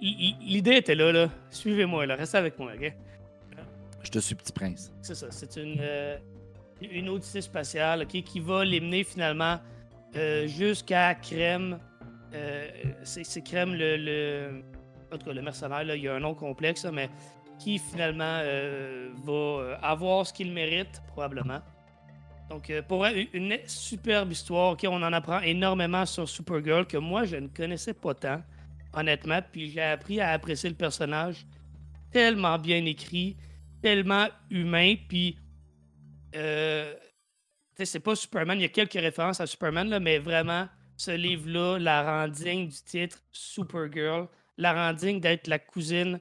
L'idée 0.00 0.76
était 0.76 0.94
là, 0.94 1.10
là. 1.10 1.28
Suivez-moi, 1.50 2.06
là. 2.06 2.14
Restez 2.14 2.38
avec 2.38 2.58
moi, 2.58 2.72
ok? 2.80 2.92
Je 4.04 4.10
te 4.10 4.18
suis, 4.20 4.36
petit 4.36 4.52
prince. 4.52 4.92
C'est 5.02 5.16
ça. 5.16 5.26
C'est 5.30 5.56
une, 5.56 5.78
euh, 5.80 6.16
une 6.80 7.08
odyssée 7.08 7.40
spatiale, 7.40 8.02
ok, 8.02 8.22
qui 8.22 8.38
va 8.38 8.64
les 8.64 8.80
mener 8.80 9.02
finalement 9.02 9.58
euh, 10.14 10.46
jusqu'à 10.46 11.14
Crème. 11.16 11.78
Euh, 12.34 12.68
c'est 13.04 13.42
Crème 13.42 13.74
le, 13.74 13.96
le. 13.96 14.62
Le 15.24 15.40
mercenaire, 15.40 15.84
là, 15.84 15.96
il 15.96 16.02
y 16.02 16.08
a 16.08 16.14
un 16.14 16.20
nom 16.20 16.34
complexe, 16.34 16.84
mais 16.84 17.08
qui 17.58 17.78
finalement 17.78 18.40
euh, 18.42 19.08
va 19.24 19.32
euh, 19.32 19.76
avoir 19.80 20.26
ce 20.26 20.34
qu'il 20.34 20.52
mérite, 20.52 21.00
probablement. 21.06 21.60
Donc, 22.50 22.70
pour 22.86 23.06
une 23.06 23.56
superbe 23.66 24.32
histoire. 24.32 24.72
ok, 24.72 24.86
on 24.86 25.02
en 25.02 25.12
apprend 25.14 25.40
énormément 25.40 26.04
sur 26.04 26.28
Supergirl 26.28 26.86
que 26.86 26.98
moi, 26.98 27.24
je 27.24 27.36
ne 27.36 27.48
connaissais 27.48 27.94
pas 27.94 28.12
tant, 28.12 28.42
honnêtement. 28.92 29.40
Puis 29.50 29.70
j'ai 29.70 29.80
appris 29.80 30.20
à 30.20 30.32
apprécier 30.32 30.68
le 30.68 30.76
personnage 30.76 31.46
tellement 32.10 32.58
bien 32.58 32.84
écrit, 32.84 33.34
tellement 33.80 34.26
humain. 34.50 34.94
Puis, 35.08 35.38
c'est 36.32 38.00
pas 38.00 38.14
Superman. 38.14 38.58
Il 38.58 38.62
y 38.62 38.66
a 38.66 38.68
quelques 38.68 38.92
références 38.92 39.40
à 39.40 39.46
Superman, 39.46 39.88
là, 39.88 40.00
mais 40.00 40.18
vraiment, 40.18 40.68
ce 40.98 41.12
livre-là 41.12 41.78
la 41.78 42.02
rend 42.02 42.28
digne 42.28 42.66
du 42.66 42.82
titre 42.82 43.18
Supergirl, 43.30 44.26
la 44.58 44.72
rend 44.74 44.92
digne 44.92 45.20
d'être 45.20 45.46
la 45.46 45.60
cousine 45.60 46.20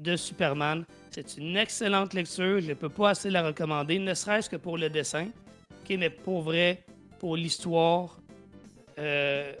de 0.00 0.16
Superman. 0.16 0.84
C'est 1.10 1.36
une 1.36 1.56
excellente 1.56 2.14
lecture. 2.14 2.60
Je 2.60 2.70
ne 2.70 2.74
peux 2.74 2.88
pas 2.88 3.10
assez 3.10 3.30
la 3.30 3.46
recommander, 3.46 3.98
ne 3.98 4.14
serait-ce 4.14 4.48
que 4.48 4.56
pour 4.56 4.78
le 4.78 4.88
dessin. 4.88 5.28
Mais 5.90 6.08
pour 6.08 6.40
vrai, 6.40 6.84
pour 7.18 7.36
l'histoire. 7.36 8.18
euh, 8.98 9.52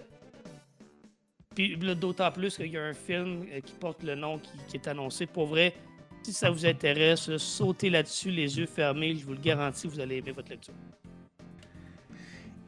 d'autant 1.56 2.32
plus 2.32 2.56
qu'il 2.56 2.72
y 2.72 2.78
a 2.78 2.84
un 2.84 2.94
film 2.94 3.46
euh, 3.52 3.60
qui 3.60 3.74
porte 3.74 4.02
le 4.02 4.14
nom 4.14 4.40
qui, 4.68 4.76
est 4.76 4.88
annoncé. 4.88 5.26
Pour 5.26 5.46
vrai, 5.46 5.74
si 6.22 6.32
ça 6.32 6.50
vous 6.50 6.64
intéresse, 6.64 7.36
sautez 7.36 7.90
là-dessus, 7.90 8.30
les 8.30 8.58
yeux 8.58 8.66
fermés. 8.66 9.14
Je 9.14 9.26
vous 9.26 9.34
le 9.34 9.40
garantis, 9.40 9.86
vous 9.86 10.00
allez 10.00 10.16
aimer 10.16 10.32
votre 10.32 10.48
lecture. 10.48 10.74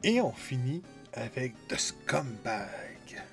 Et 0.03 0.21
on 0.21 0.31
finit 0.31 0.83
avec 1.13 1.53
The 1.67 1.77
Scumbag. 1.77 3.23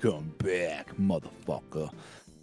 Come 0.00 0.30
back, 0.42 0.86
motherfucker. 0.98 1.90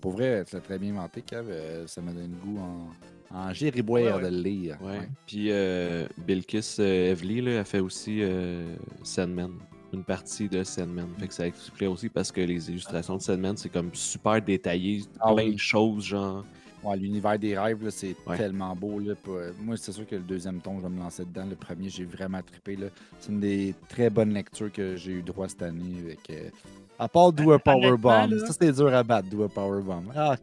Pour 0.02 0.14
vrai, 0.14 0.46
tu 0.46 0.56
l'as 0.56 0.62
très 0.62 0.80
bien 0.80 0.92
inventé, 0.96 1.22
Kev. 1.22 1.48
Euh, 1.50 1.88
ça 1.88 2.02
m'a 2.02 2.12
donné 2.12 2.28
le 2.28 2.36
goût 2.36 2.60
en, 2.60 3.38
en 3.38 3.54
gériboire 3.54 4.04
Ouais, 4.18 4.24
ouais. 4.24 4.30
de 4.32 4.36
le 4.36 4.42
lire. 4.42 4.78
Ouais. 4.82 5.10
Puis 5.28 5.48
euh, 5.52 6.08
Bilkis 6.18 6.76
euh, 6.80 7.12
Evely 7.12 7.42
là, 7.42 7.60
a 7.60 7.64
fait 7.66 7.80
aussi 7.80 8.20
euh, 8.22 8.76
Sandman. 9.04 9.52
Une 9.92 10.04
partie 10.04 10.48
de 10.48 10.64
Sandman. 10.64 11.08
Fait 11.18 11.28
que 11.28 11.34
ça 11.34 11.48
explique 11.48 11.90
aussi 11.90 12.10
parce 12.10 12.32
que 12.32 12.42
les 12.42 12.70
illustrations 12.70 13.18
de 13.18 13.22
Sandman, 13.22 13.58
c'est 13.58 13.70
comme 13.70 13.90
super 13.94 14.42
détaillé. 14.42 15.04
Ah 15.20 15.34
plein 15.34 15.46
oui. 15.46 15.54
de 15.54 15.60
choses, 15.60 16.06
genre. 16.06 16.46
Ouais, 16.84 16.96
L'univers 16.98 17.38
des 17.38 17.58
rêves, 17.58 17.84
là, 17.84 17.92
c'est 17.92 18.16
Ouais. 18.26 18.38
tellement 18.38 18.74
beau. 18.76 19.00
Là, 19.00 19.14
pour- 19.22 19.38
Moi, 19.62 19.76
c'est 19.78 19.92
sûr 19.92 20.08
que 20.08 20.16
le 20.16 20.22
deuxième 20.22 20.62
ton, 20.62 20.78
je 20.78 20.84
vais 20.84 20.90
me 20.90 21.00
lancer 21.00 21.26
dedans. 21.26 21.46
Le 21.50 21.56
premier, 21.56 21.90
j'ai 21.90 22.06
vraiment 22.06 22.42
trippé. 22.42 22.76
là. 22.78 22.88
C'est 23.20 23.32
une 23.32 23.40
des 23.42 23.76
très 23.90 24.10
bonnes 24.10 24.34
lectures 24.34 24.72
que 24.72 24.96
j'ai 24.96 25.12
eu 25.12 25.22
droit 25.22 25.50
cette 25.50 25.62
année. 25.64 26.00
Avec, 26.06 26.20
euh, 26.30 26.50
À 26.98 27.08
part 27.08 27.32
Do 27.34 27.52
a 27.52 27.60
Powerbomb. 27.60 28.28
là- 28.28 28.40
Ça, 28.46 28.54
c'était 28.54 28.72
dur 28.72 28.94
à 28.94 29.04
battre, 29.04 29.30
Do 29.30 29.44
a 29.44 29.50
Powerbomb. 29.50 30.04
Ah, 30.16 30.36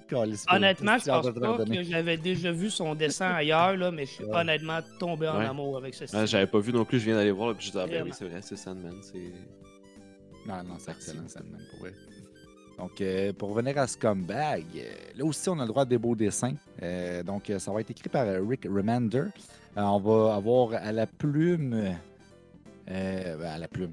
Honnêtement, 0.51 0.99
je 0.99 1.05
pense 1.07 1.27
pas 1.35 1.65
que 1.65 1.83
j'avais 1.83 2.17
déjà 2.17 2.53
vu 2.53 2.71
son 2.71 2.95
dessin 2.95 3.31
ailleurs, 3.31 3.77
là, 3.77 3.91
mais 3.91 4.05
je 4.07 4.11
suis 4.13 4.25
Ouais. 4.25 4.37
honnêtement 4.37 4.79
tombé 4.99 5.29
en 5.29 5.39
Ouais. 5.39 5.47
amour 5.47 5.77
avec 5.79 5.95
ce 5.95 6.05
Ah, 6.05 6.07
style. 6.07 6.27
J'avais 6.27 6.47
pas 6.47 6.59
vu 6.59 6.73
non 6.73 6.85
plus, 6.85 6.99
je 7.01 7.05
viens 7.07 7.17
d'aller 7.17 7.31
voir, 7.31 7.55
puis 7.55 7.67
je 7.67 7.71
disais, 7.73 7.83
ah 7.83 7.87
ben 7.87 7.93
oui, 7.93 7.99
Vraiment. 8.11 8.15
c'est 8.19 8.25
vrai, 8.27 8.41
c'est 8.43 8.57
Sandman. 8.57 8.95
C'est... 9.03 9.33
Non, 10.47 10.63
non, 10.65 10.75
c'est 10.79 10.93
excellent, 10.93 11.29
Sandman, 11.29 11.61
pour 11.71 11.81
vrai. 11.81 11.93
Donc, 12.79 13.01
euh, 13.01 13.33
pour 13.33 13.51
revenir 13.51 13.79
à 13.79 13.87
Scumbag, 13.87 14.65
euh, 14.77 14.83
là 15.17 15.25
aussi, 15.25 15.49
on 15.49 15.59
a 15.59 15.63
le 15.63 15.69
droit 15.69 15.83
à 15.83 15.87
des 15.87 15.99
beaux 15.99 16.15
dessins. 16.15 16.55
Euh, 16.83 17.23
donc, 17.23 17.49
euh, 17.49 17.59
ça 17.59 17.73
va 17.73 17.81
être 17.81 17.91
écrit 17.91 18.09
par 18.09 18.27
Rick 18.47 18.65
Remender. 18.65 19.25
On 19.77 19.99
va 19.99 20.35
avoir 20.35 20.75
à 20.75 20.93
la 20.93 21.07
plume. 21.07 21.95
ben, 22.87 23.43
à 23.43 23.59
la 23.59 23.69
plume. 23.69 23.93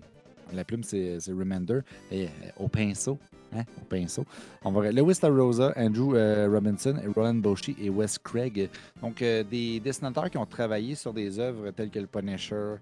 La 0.54 0.64
plume, 0.64 0.84
c'est 0.84 1.18
Remender. 1.30 1.80
Et 2.12 2.28
au 2.58 2.68
pinceau. 2.68 3.18
Hein, 3.56 3.64
au 3.80 3.86
pinceau. 3.86 4.26
On 4.64 4.72
va 4.72 4.92
Lewis 4.92 5.20
LaRosa, 5.22 5.74
Andrew 5.78 6.16
Robinson, 6.52 6.96
Roland 7.16 7.36
Boshi 7.36 7.76
et 7.80 7.90
Wes 7.90 8.18
Craig. 8.18 8.70
Donc, 9.02 9.20
des 9.20 9.80
dessinateurs 9.80 10.30
qui 10.30 10.38
ont 10.38 10.46
travaillé 10.46 10.96
sur 10.96 11.14
des 11.14 11.40
œuvres 11.40 11.72
telles 11.72 11.90
que 11.90 12.00
le 12.00 12.08
Punisher, 12.08 12.76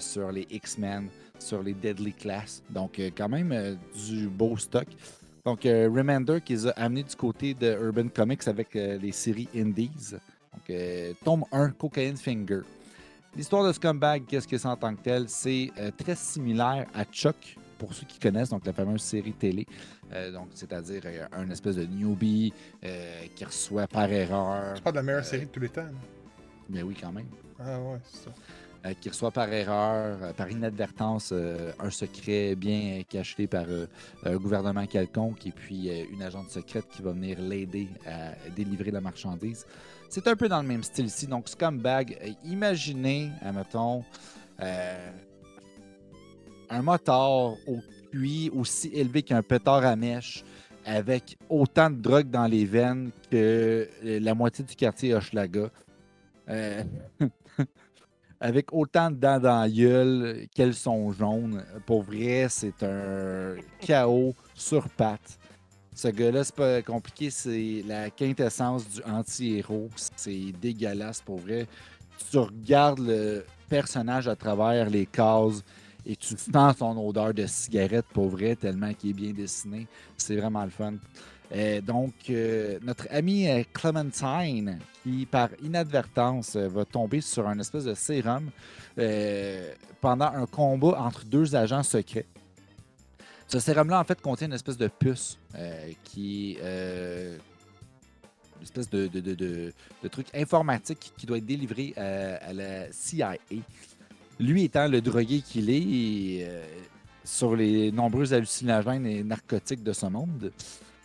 sur 0.00 0.32
les 0.32 0.46
X-Men, 0.50 1.08
sur 1.42 1.62
les 1.62 1.74
Deadly 1.74 2.12
Class. 2.12 2.62
Donc, 2.70 2.98
euh, 2.98 3.10
quand 3.16 3.28
même 3.28 3.52
euh, 3.52 3.74
du 4.06 4.28
beau 4.28 4.56
stock. 4.56 4.86
Donc, 5.44 5.66
euh, 5.66 5.88
Remender 5.92 6.40
qui 6.40 6.54
les 6.54 6.66
a 6.66 6.70
amenés 6.70 7.02
du 7.02 7.16
côté 7.16 7.54
de 7.54 7.76
Urban 7.80 8.08
Comics 8.08 8.46
avec 8.46 8.74
les 8.74 9.12
séries 9.12 9.48
Indies. 9.54 10.14
Donc, 10.52 10.76
tome 11.24 11.44
1, 11.50 11.70
Cocaine 11.70 12.16
Finger. 12.16 12.60
L'histoire 13.34 13.66
de 13.66 13.72
Scumbag, 13.72 14.24
qu'est-ce 14.26 14.46
que 14.46 14.58
c'est 14.58 14.68
en 14.68 14.76
tant 14.76 14.94
que 14.94 15.02
tel? 15.02 15.28
C'est 15.28 15.70
très 15.96 16.14
similaire 16.14 16.86
à 16.94 17.04
Chuck, 17.04 17.56
pour 17.82 17.92
ceux 17.94 18.06
qui 18.06 18.20
connaissent, 18.20 18.50
donc 18.50 18.64
la 18.64 18.72
fameuse 18.72 19.02
série 19.02 19.32
télé. 19.32 19.66
Euh, 20.12 20.30
donc, 20.30 20.48
c'est-à-dire 20.54 21.02
euh, 21.04 21.26
un 21.32 21.50
espèce 21.50 21.74
de 21.74 21.84
newbie 21.84 22.52
euh, 22.84 23.24
qui 23.34 23.44
reçoit 23.44 23.88
par 23.88 24.10
erreur. 24.10 24.74
C'est 24.76 24.84
pas 24.84 24.92
de 24.92 24.96
la 24.96 25.02
meilleure 25.02 25.24
série 25.24 25.46
de 25.46 25.50
tous 25.50 25.58
les 25.58 25.68
temps. 25.68 25.82
là. 25.82 25.90
Mais 26.70 26.82
oui, 26.82 26.96
quand 27.00 27.10
même. 27.10 27.26
Ah 27.58 27.80
ouais, 27.80 27.98
c'est 28.04 28.24
ça. 28.24 28.30
Euh, 28.84 28.94
qui 29.00 29.08
reçoit 29.10 29.30
par 29.30 29.52
erreur, 29.52 30.18
euh, 30.20 30.32
par 30.32 30.50
inadvertance, 30.50 31.30
euh, 31.32 31.70
un 31.78 31.90
secret 31.90 32.56
bien 32.56 33.02
caché 33.08 33.46
par 33.46 33.66
euh, 33.68 33.86
un 34.24 34.34
gouvernement 34.36 34.86
quelconque 34.86 35.46
et 35.46 35.52
puis 35.52 35.88
une 36.12 36.20
agente 36.20 36.50
secrète 36.50 36.88
qui 36.88 37.00
va 37.00 37.12
venir 37.12 37.40
l'aider 37.40 37.86
à 38.06 38.32
délivrer 38.50 38.90
la 38.90 39.00
marchandise. 39.00 39.64
C'est 40.08 40.26
un 40.26 40.34
peu 40.34 40.48
dans 40.48 40.60
le 40.60 40.66
même 40.66 40.82
style 40.82 41.06
ici. 41.06 41.28
Donc, 41.28 41.48
Scumbag, 41.48 42.36
imaginez, 42.44 43.30
admettons, 43.40 44.02
un 46.68 46.82
motard 46.82 47.54
au 47.68 47.78
aussi 48.54 48.90
élevé 48.92 49.22
qu'un 49.22 49.42
pétard 49.42 49.86
à 49.86 49.96
mèche 49.96 50.44
avec 50.84 51.38
autant 51.48 51.88
de 51.88 51.96
drogue 51.96 52.28
dans 52.28 52.46
les 52.46 52.64
veines 52.64 53.10
que 53.30 53.88
la 54.02 54.34
moitié 54.34 54.64
du 54.64 54.74
quartier 54.74 55.14
Hochelaga. 55.14 55.70
Avec 58.44 58.72
autant 58.72 59.08
de 59.08 59.14
dents 59.14 59.38
dans 59.38 59.70
la 59.72 60.46
qu'elles 60.52 60.74
sont 60.74 61.12
jaunes. 61.12 61.62
Pour 61.86 62.02
vrai, 62.02 62.48
c'est 62.50 62.82
un 62.82 63.54
chaos 63.78 64.34
sur 64.52 64.88
pattes. 64.88 65.38
Ce 65.94 66.08
gars-là, 66.08 66.42
c'est 66.42 66.56
pas 66.56 66.82
compliqué, 66.82 67.30
c'est 67.30 67.84
la 67.86 68.10
quintessence 68.10 68.88
du 68.88 69.00
anti-héros. 69.04 69.90
C'est 70.16 70.52
dégueulasse 70.60 71.20
pour 71.20 71.38
vrai. 71.38 71.68
Tu 72.32 72.38
regardes 72.38 72.98
le 72.98 73.44
personnage 73.68 74.26
à 74.26 74.34
travers 74.34 74.90
les 74.90 75.06
cases 75.06 75.62
et 76.04 76.16
tu 76.16 76.34
sens 76.36 76.78
son 76.78 76.96
odeur 76.98 77.32
de 77.32 77.46
cigarette 77.46 78.06
pour 78.12 78.28
vrai, 78.28 78.56
tellement 78.56 78.92
qu'il 78.92 79.10
est 79.10 79.12
bien 79.12 79.32
dessiné. 79.32 79.86
C'est 80.16 80.34
vraiment 80.34 80.64
le 80.64 80.70
fun. 80.70 80.94
Euh, 81.54 81.80
donc, 81.80 82.14
euh, 82.30 82.78
notre 82.82 83.06
ami 83.10 83.48
euh, 83.48 83.62
Clementine, 83.72 84.78
qui 85.02 85.26
par 85.26 85.50
inadvertance 85.62 86.56
va 86.56 86.84
tomber 86.84 87.20
sur 87.20 87.46
un 87.46 87.58
espèce 87.58 87.84
de 87.84 87.94
sérum 87.94 88.50
pendant 90.00 90.26
un 90.26 90.46
combat 90.46 91.00
entre 91.00 91.24
deux 91.24 91.54
agents 91.54 91.82
secrets. 91.82 92.26
Ce 93.48 93.58
sérum-là, 93.58 94.00
en 94.00 94.04
fait, 94.04 94.20
contient 94.20 94.46
une 94.46 94.54
espèce 94.54 94.78
de 94.78 94.88
puce 94.88 95.38
qui 96.04 96.56
une 96.60 97.38
espèce 98.62 98.88
de, 98.88 99.72
truc 100.08 100.28
informatique 100.34 101.12
qui 101.16 101.26
doit 101.26 101.38
être 101.38 101.46
délivré 101.46 101.92
à, 101.96 102.52
la 102.52 102.92
CIA. 102.92 103.36
Lui 104.38 104.64
étant 104.64 104.88
le 104.88 105.00
drogué 105.00 105.40
qu'il 105.40 105.68
est, 105.70 106.48
sur 107.24 107.56
les 107.56 107.90
nombreux 107.92 108.32
hallucinogènes 108.32 109.06
et 109.06 109.22
narcotiques 109.24 109.82
de 109.82 109.92
ce 109.92 110.06
monde, 110.06 110.52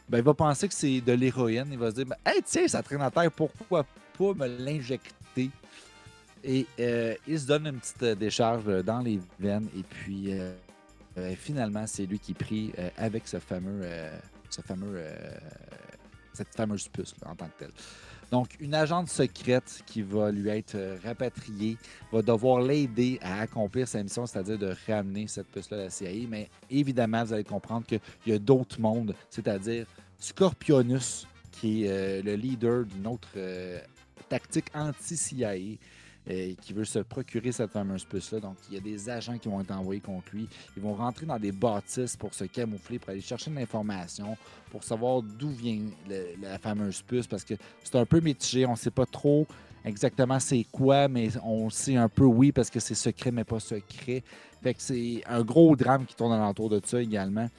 ben, 0.09 0.19
il 0.19 0.23
va 0.23 0.33
penser 0.33 0.67
que 0.67 0.73
c'est 0.73 1.01
de 1.01 1.13
l'héroïne. 1.13 1.67
Il 1.71 1.77
va 1.77 1.89
se 1.89 1.95
dire 1.95 2.05
ben, 2.05 2.15
Hey, 2.25 2.41
tiens, 2.43 2.67
ça 2.67 2.81
traîne 2.81 3.01
à 3.01 3.11
terre, 3.11 3.31
pourquoi 3.31 3.85
pas 4.17 4.33
me 4.33 4.47
l'injecter? 4.47 5.51
Et 6.43 6.65
euh, 6.79 7.15
il 7.27 7.39
se 7.39 7.47
donne 7.47 7.67
une 7.67 7.79
petite 7.79 8.03
euh, 8.03 8.15
décharge 8.15 8.63
euh, 8.67 8.81
dans 8.81 8.99
les 8.99 9.19
veines. 9.39 9.67
Et 9.77 9.83
puis, 9.83 10.31
finalement, 11.35 11.85
c'est 11.87 12.05
lui 12.05 12.19
qui 12.19 12.33
prie 12.33 12.71
avec 12.95 13.27
ce 13.27 13.39
fameux, 13.39 13.81
ce 14.51 14.61
fameux, 14.61 15.03
cette 16.31 16.53
fameuse 16.55 16.87
puce 16.89 17.15
en 17.25 17.35
tant 17.35 17.47
que 17.47 17.65
telle. 17.65 17.71
Donc, 18.31 18.57
une 18.59 18.73
agente 18.73 19.07
secrète 19.07 19.83
qui 19.85 20.01
va 20.01 20.31
lui 20.31 20.49
être 20.49 20.75
euh, 20.75 20.97
rapatriée 21.03 21.77
va 22.11 22.21
devoir 22.21 22.61
l'aider 22.61 23.19
à 23.21 23.41
accomplir 23.41 23.87
sa 23.87 24.03
mission, 24.03 24.25
c'est-à-dire 24.25 24.57
de 24.57 24.75
ramener 24.87 25.27
cette 25.27 25.47
puce-là 25.47 25.77
à 25.77 25.83
la 25.83 25.89
CIA. 25.89 26.27
Mais 26.27 26.49
évidemment, 26.69 27.23
vous 27.23 27.33
allez 27.33 27.45
comprendre 27.45 27.85
qu'il 27.85 27.99
y 28.25 28.33
a 28.33 28.39
d'autres 28.39 28.81
mondes, 28.81 29.15
c'est-à-dire 29.29 29.85
Scorpionus, 30.19 31.25
qui 31.51 31.85
est 31.85 31.89
euh, 31.89 32.21
le 32.21 32.35
leader 32.35 32.85
d'une 32.85 33.07
autre 33.07 33.29
euh, 33.37 33.79
tactique 34.27 34.67
anti-CIA. 34.73 35.77
Qui 36.61 36.73
veut 36.73 36.85
se 36.85 36.99
procurer 36.99 37.51
cette 37.51 37.71
fameuse 37.71 38.03
puce-là. 38.03 38.39
Donc, 38.39 38.57
il 38.69 38.75
y 38.75 38.77
a 38.77 38.81
des 38.81 39.09
agents 39.09 39.37
qui 39.37 39.47
vont 39.47 39.61
être 39.61 39.71
envoyés 39.71 40.01
contre 40.01 40.27
lui. 40.33 40.47
Ils 40.75 40.83
vont 40.83 40.93
rentrer 40.93 41.25
dans 41.25 41.39
des 41.39 41.51
bâtisses 41.51 42.17
pour 42.17 42.33
se 42.33 42.43
camoufler, 42.43 42.99
pour 42.99 43.11
aller 43.11 43.21
chercher 43.21 43.49
de 43.49 43.55
l'information, 43.55 44.35
pour 44.69 44.83
savoir 44.83 45.21
d'où 45.21 45.49
vient 45.49 45.79
la 46.41 46.59
fameuse 46.59 47.01
puce, 47.01 47.27
parce 47.27 47.43
que 47.43 47.53
c'est 47.83 47.95
un 47.95 48.05
peu 48.05 48.19
mitigé. 48.19 48.65
On 48.65 48.71
ne 48.71 48.77
sait 48.77 48.91
pas 48.91 49.05
trop 49.05 49.47
exactement 49.85 50.39
c'est 50.39 50.65
quoi, 50.71 51.07
mais 51.07 51.29
on 51.43 51.69
sait 51.69 51.95
un 51.95 52.09
peu 52.09 52.25
oui 52.25 52.51
parce 52.51 52.69
que 52.69 52.79
c'est 52.79 52.95
secret, 52.95 53.31
mais 53.31 53.45
pas 53.45 53.59
secret. 53.59 54.21
Fait 54.61 54.73
que 54.73 54.81
c'est 54.81 55.23
un 55.27 55.43
gros 55.43 55.75
drame 55.75 56.05
qui 56.05 56.15
tourne 56.15 56.33
alentour 56.33 56.69
de 56.69 56.81
ça 56.83 57.01
également. 57.01 57.49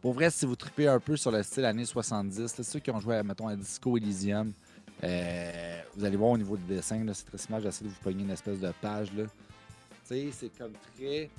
Pour 0.00 0.14
vrai, 0.14 0.30
si 0.30 0.46
vous 0.46 0.56
tripez 0.56 0.88
un 0.88 0.98
peu 0.98 1.14
sur 1.16 1.30
le 1.30 1.42
style 1.42 1.66
années 1.66 1.84
70, 1.84 2.46
c'est 2.46 2.62
ceux 2.62 2.78
qui 2.78 2.90
ont 2.90 3.00
joué, 3.00 3.22
mettons, 3.22 3.48
à 3.48 3.56
Disco 3.56 3.98
Elysium, 3.98 4.50
euh, 5.02 5.80
vous 5.96 6.04
allez 6.04 6.16
voir 6.16 6.30
au 6.30 6.38
niveau 6.38 6.56
du 6.56 6.64
dessin, 6.64 7.04
c'est 7.12 7.26
très 7.26 7.38
simple. 7.38 7.62
J'essaie 7.62 7.84
de 7.84 7.90
vous 7.90 8.00
pogner 8.02 8.24
une 8.24 8.30
espèce 8.30 8.60
de 8.60 8.72
page. 8.80 9.08
C'est 10.04 10.58
comme 10.58 10.72
très 10.96 11.30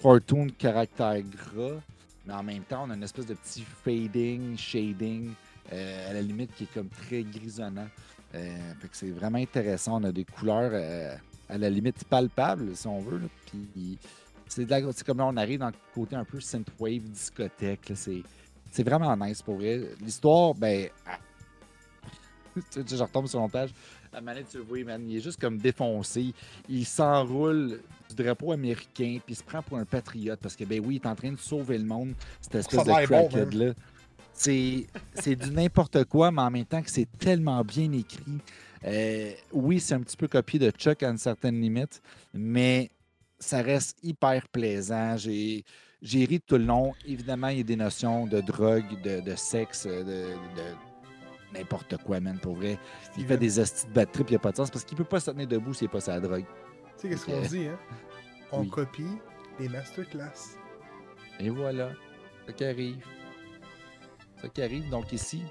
cartoon 0.00 0.46
caractère 0.56 1.20
gras, 1.22 1.80
mais 2.26 2.32
en 2.32 2.42
même 2.42 2.62
temps, 2.62 2.84
on 2.86 2.90
a 2.90 2.94
une 2.94 3.02
espèce 3.02 3.26
de 3.26 3.34
petit 3.34 3.62
fading, 3.62 4.56
shading, 4.56 5.32
euh, 5.72 6.10
à 6.10 6.14
la 6.14 6.22
limite 6.22 6.54
qui 6.54 6.64
est 6.64 6.72
comme 6.72 6.88
très 6.88 7.22
grisonnant. 7.22 7.88
Euh, 8.34 8.56
c'est 8.92 9.10
vraiment 9.10 9.38
intéressant. 9.38 10.00
On 10.00 10.04
a 10.04 10.12
des 10.12 10.24
couleurs 10.24 11.18
à 11.48 11.58
la 11.58 11.68
limite 11.68 12.04
palpables, 12.04 12.76
si 12.76 12.86
on 12.86 13.00
veut. 13.00 13.20
Puis 13.46 13.98
c'est 14.46 15.04
comme 15.04 15.18
là, 15.18 15.26
on 15.26 15.36
arrive 15.36 15.58
dans 15.58 15.68
le 15.68 15.74
côté 15.94 16.16
un 16.16 16.24
peu 16.24 16.40
synthwave, 16.40 17.02
discothèque. 17.02 17.92
C'est 17.94 18.82
vraiment 18.82 19.16
nice 19.16 19.42
pour 19.42 19.56
vrai. 19.56 19.80
L'histoire, 20.00 20.54
ben. 20.54 20.88
je 22.74 23.02
retombe 23.02 23.26
sur 23.26 23.40
mon 23.40 23.48
page. 23.48 23.70
La 24.12 24.20
manette, 24.20 24.48
tu 24.50 24.58
le 24.58 24.64
vois, 24.64 24.82
man, 24.84 25.08
il 25.08 25.16
est 25.16 25.20
juste 25.20 25.40
comme 25.40 25.58
défoncé. 25.58 26.32
Il 26.68 26.84
s'enroule 26.84 27.80
du 28.08 28.14
drapeau 28.22 28.52
américain, 28.52 29.18
puis 29.24 29.34
il 29.34 29.36
se 29.36 29.42
prend 29.42 29.62
pour 29.62 29.78
un 29.78 29.84
patriote 29.84 30.40
parce 30.40 30.56
que, 30.56 30.64
ben 30.64 30.80
oui, 30.84 30.96
il 30.96 31.06
est 31.06 31.10
en 31.10 31.14
train 31.14 31.32
de 31.32 31.38
sauver 31.38 31.78
le 31.78 31.84
monde, 31.84 32.14
cette 32.40 32.56
espèce 32.56 32.84
de 32.84 33.06
crackhead-là. 33.06 33.74
c'est 34.32 35.36
du 35.36 35.50
n'importe 35.50 36.04
quoi, 36.04 36.30
mais 36.30 36.42
en 36.42 36.50
même 36.50 36.64
temps 36.64 36.82
que 36.82 36.90
c'est 36.90 37.08
tellement 37.18 37.62
bien 37.62 37.92
écrit. 37.92 38.40
Euh, 38.84 39.32
oui, 39.52 39.80
c'est 39.80 39.94
un 39.94 40.00
petit 40.00 40.16
peu 40.16 40.28
copié 40.28 40.58
de 40.58 40.70
Chuck 40.70 41.02
à 41.02 41.10
une 41.10 41.18
certaine 41.18 41.60
limite, 41.60 42.00
mais 42.32 42.90
ça 43.38 43.62
reste 43.62 43.98
hyper 44.02 44.48
plaisant. 44.48 45.16
J'ai, 45.16 45.64
ri 46.02 46.40
tout 46.40 46.56
le 46.56 46.64
long. 46.64 46.92
Évidemment, 47.06 47.48
il 47.48 47.58
y 47.58 47.60
a 47.60 47.64
des 47.64 47.76
notions 47.76 48.26
de 48.26 48.40
drogue, 48.40 49.00
de, 49.02 49.34
sexe, 49.36 49.86
de, 49.86 50.34
n'importe 51.52 51.96
quoi, 51.98 52.20
man, 52.20 52.38
pour 52.38 52.56
vrai. 52.56 52.78
Il 53.16 53.26
fait 53.26 53.36
des 53.36 53.58
astuces 53.58 53.86
de 53.86 53.92
bad 53.92 54.10
trip, 54.12 54.28
il 54.28 54.32
n'y 54.32 54.36
a 54.36 54.40
pas 54.40 54.52
de 54.52 54.56
sens 54.56 54.70
parce 54.70 54.84
qu'il 54.84 54.96
peut 54.96 55.04
pas 55.04 55.20
se 55.20 55.30
tenir 55.30 55.46
debout 55.46 55.72
n'est 55.80 55.88
pas 55.88 56.00
sa 56.00 56.20
drogue. 56.20 56.44
Tu 56.96 57.02
sais, 57.02 57.08
qu'est-ce 57.08 57.26
qu'on 57.26 57.40
dit, 57.42 57.66
hein? 57.66 57.78
On 58.52 58.64
copie 58.64 59.18
les 59.58 59.68
masterclass. 59.68 60.56
Et 61.38 61.50
voilà. 61.50 61.90
Ça 62.46 62.52
qui 62.52 62.64
arrive. 62.64 63.04
Ça 64.40 64.48
qui 64.48 64.62
arrive. 64.62 64.88
Donc 64.90 65.12
ici, 65.12 65.42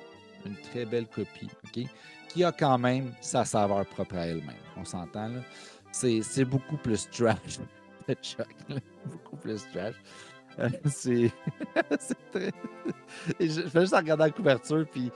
une 0.45 0.55
très 0.55 0.85
belle 0.85 1.07
copie, 1.07 1.49
OK? 1.65 1.85
Qui 2.27 2.43
a 2.43 2.51
quand 2.51 2.77
même 2.77 3.13
sa 3.21 3.45
saveur 3.45 3.85
propre 3.85 4.17
à 4.17 4.27
elle-même. 4.27 4.55
On 4.77 4.85
s'entend, 4.85 5.29
là? 5.29 5.41
C'est 5.91 6.45
beaucoup 6.45 6.77
plus 6.77 7.09
trash 7.09 7.59
beaucoup 9.05 9.37
plus 9.37 9.67
trash. 9.71 9.95
Euh, 10.59 10.69
c'est. 10.85 11.31
très. 12.31 12.51
je 13.39 13.61
fais 13.67 13.81
juste 13.81 13.95
regarder 13.95 14.23
la 14.23 14.29
couverture, 14.29 14.85
puis 14.91 15.11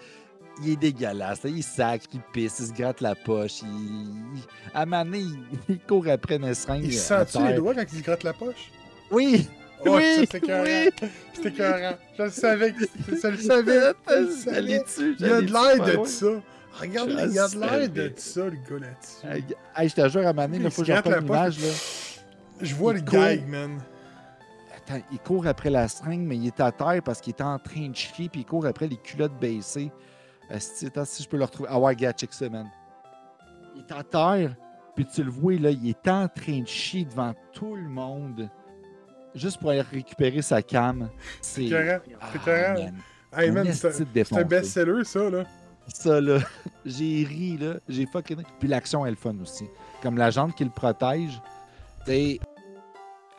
il 0.61 0.71
est 0.71 0.75
dégueulasse. 0.75 1.41
Il 1.45 1.63
sac, 1.63 2.03
il 2.13 2.21
pisse, 2.31 2.59
il 2.59 2.67
se 2.67 2.73
gratte 2.73 3.01
la 3.01 3.15
poche. 3.15 3.61
Il... 3.63 4.41
À 4.73 4.81
un 4.81 4.85
moment 4.85 5.05
donné, 5.05 5.25
il... 5.69 5.79
court 5.79 6.07
après 6.07 6.35
une 6.35 6.53
seringue. 6.53 6.85
Il 6.85 6.93
sent-tu 6.93 7.43
les 7.45 7.53
doigts 7.53 7.73
quand 7.73 7.85
il 7.91 7.97
se 7.99 8.03
gratte 8.03 8.23
la 8.23 8.33
poche? 8.33 8.71
Oui! 9.11 9.49
Oh, 9.85 9.97
oui, 9.97 10.15
c'était 10.21 10.37
écœurant. 10.37 11.09
C'était 11.33 11.49
écœurant. 11.49 11.97
Je 12.17 12.23
le 12.23 12.29
savais. 12.29 12.71
Que... 12.71 12.85
Je 13.07 13.27
le 13.27 13.37
savais. 13.37 13.93
Il 14.07 14.69
y 14.69 15.29
a 15.29 15.41
de 15.41 15.51
l'air 15.51 15.97
de 15.99 16.05
ça. 16.05 16.27
Regarde, 16.79 17.09
il 17.09 17.33
y 17.33 17.39
a 17.39 17.47
de 17.47 17.59
l'air 17.59 17.89
de 17.89 18.13
ça, 18.15 18.45
le 18.45 18.51
gars 18.51 18.87
là-dessus. 18.87 19.45
Hey, 19.75 19.89
je 19.89 19.93
te 19.93 20.09
jure, 20.09 20.25
à 20.25 20.29
un 20.29 20.33
moment 20.33 20.47
donné, 20.47 20.63
il 20.63 20.71
faut 20.71 20.81
que 20.81 20.87
je 20.87 20.93
reprenne 20.93 21.19
l'image. 21.19 21.57
Je 22.61 22.75
vois 22.75 22.93
le 22.93 23.01
gag, 23.01 23.47
man. 23.47 23.79
Attends, 24.75 25.01
il 25.11 25.19
court 25.19 25.45
après 25.47 25.69
la 25.69 25.87
string, 25.87 26.25
mais 26.25 26.37
il 26.37 26.47
est 26.47 26.59
à 26.59 26.71
terre 26.71 27.01
parce 27.03 27.21
qu'il 27.21 27.33
est 27.33 27.41
en 27.41 27.59
train 27.59 27.89
de 27.89 27.95
chier, 27.95 28.29
puis 28.29 28.41
il 28.41 28.45
court 28.45 28.65
après 28.65 28.87
les 28.87 28.97
culottes 28.97 29.37
baissées. 29.39 29.91
Si 30.59 31.23
je 31.23 31.27
peux 31.27 31.37
le 31.37 31.45
retrouver. 31.45 31.69
Ah 31.71 31.79
ouais, 31.79 31.95
gars, 31.95 32.13
check 32.13 32.33
ça, 32.33 32.49
man. 32.49 32.69
Il 33.75 33.81
est 33.81 33.91
à 33.91 34.03
terre, 34.03 34.55
puis 34.95 35.05
tu 35.05 35.23
le 35.23 35.31
vois, 35.31 35.55
là, 35.55 35.71
il 35.71 35.89
est 35.89 36.07
en 36.07 36.27
train 36.27 36.59
de 36.59 36.67
chier 36.67 37.05
devant 37.05 37.33
tout 37.51 37.75
le 37.75 37.87
monde. 37.87 38.49
Juste 39.33 39.59
pour 39.59 39.71
aller 39.71 39.81
récupérer 39.81 40.41
sa 40.43 40.61
cam. 40.61 41.09
C'est 41.41 41.67
carré. 41.67 41.99
C'est 42.31 42.43
carré. 42.43 42.89
Hey, 43.35 43.49
man, 43.49 43.67
c'est 43.73 44.33
un 44.33 44.43
best-seller, 44.43 45.03
ça, 45.03 45.29
là. 45.29 45.43
Ça, 45.87 46.21
là. 46.21 46.37
J'ai 46.85 47.25
ri, 47.27 47.57
là. 47.57 47.75
J'ai 47.89 48.05
fucking. 48.05 48.43
Puis 48.59 48.67
l'action 48.67 49.05
est 49.05 49.09
le 49.09 49.15
fun 49.15 49.35
aussi. 49.41 49.65
Comme 50.03 50.17
la 50.17 50.29
jante 50.29 50.55
qui 50.55 50.63
le 50.63 50.69
protège 50.69 51.41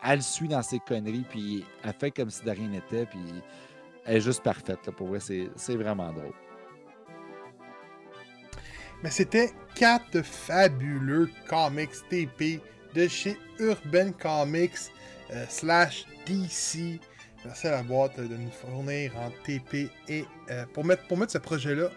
elle 0.06 0.22
suit 0.22 0.48
dans 0.48 0.62
ses 0.62 0.78
conneries, 0.80 1.24
puis 1.28 1.64
elle 1.82 1.92
fait 1.92 2.10
comme 2.10 2.30
si 2.30 2.44
de 2.44 2.50
rien 2.50 2.68
n'était, 2.68 3.06
puis 3.06 3.20
elle 4.04 4.16
est 4.16 4.20
juste 4.20 4.42
parfaite. 4.42 4.90
pour 4.96 5.08
vrai, 5.08 5.18
c'est 5.20 5.76
vraiment 5.76 6.12
drôle. 6.12 6.34
Mais 9.04 9.10
c'était 9.10 9.52
quatre 9.74 10.22
fabuleux 10.22 11.28
comics 11.46 11.90
TP 12.08 12.58
de 12.94 13.06
chez 13.06 13.36
Urban 13.58 14.12
Comics 14.18 14.90
euh, 15.30 15.44
slash 15.46 16.06
DC. 16.24 16.98
Merci 17.44 17.66
à 17.66 17.72
la 17.72 17.82
boîte 17.82 18.18
de 18.18 18.34
nous 18.34 18.50
fournir 18.50 19.12
en 19.18 19.30
TP 19.44 19.90
et 20.08 20.24
euh, 20.50 20.64
pour, 20.72 20.86
mettre, 20.86 21.06
pour 21.06 21.18
mettre 21.18 21.32
ce 21.32 21.38
projet-là 21.38 21.90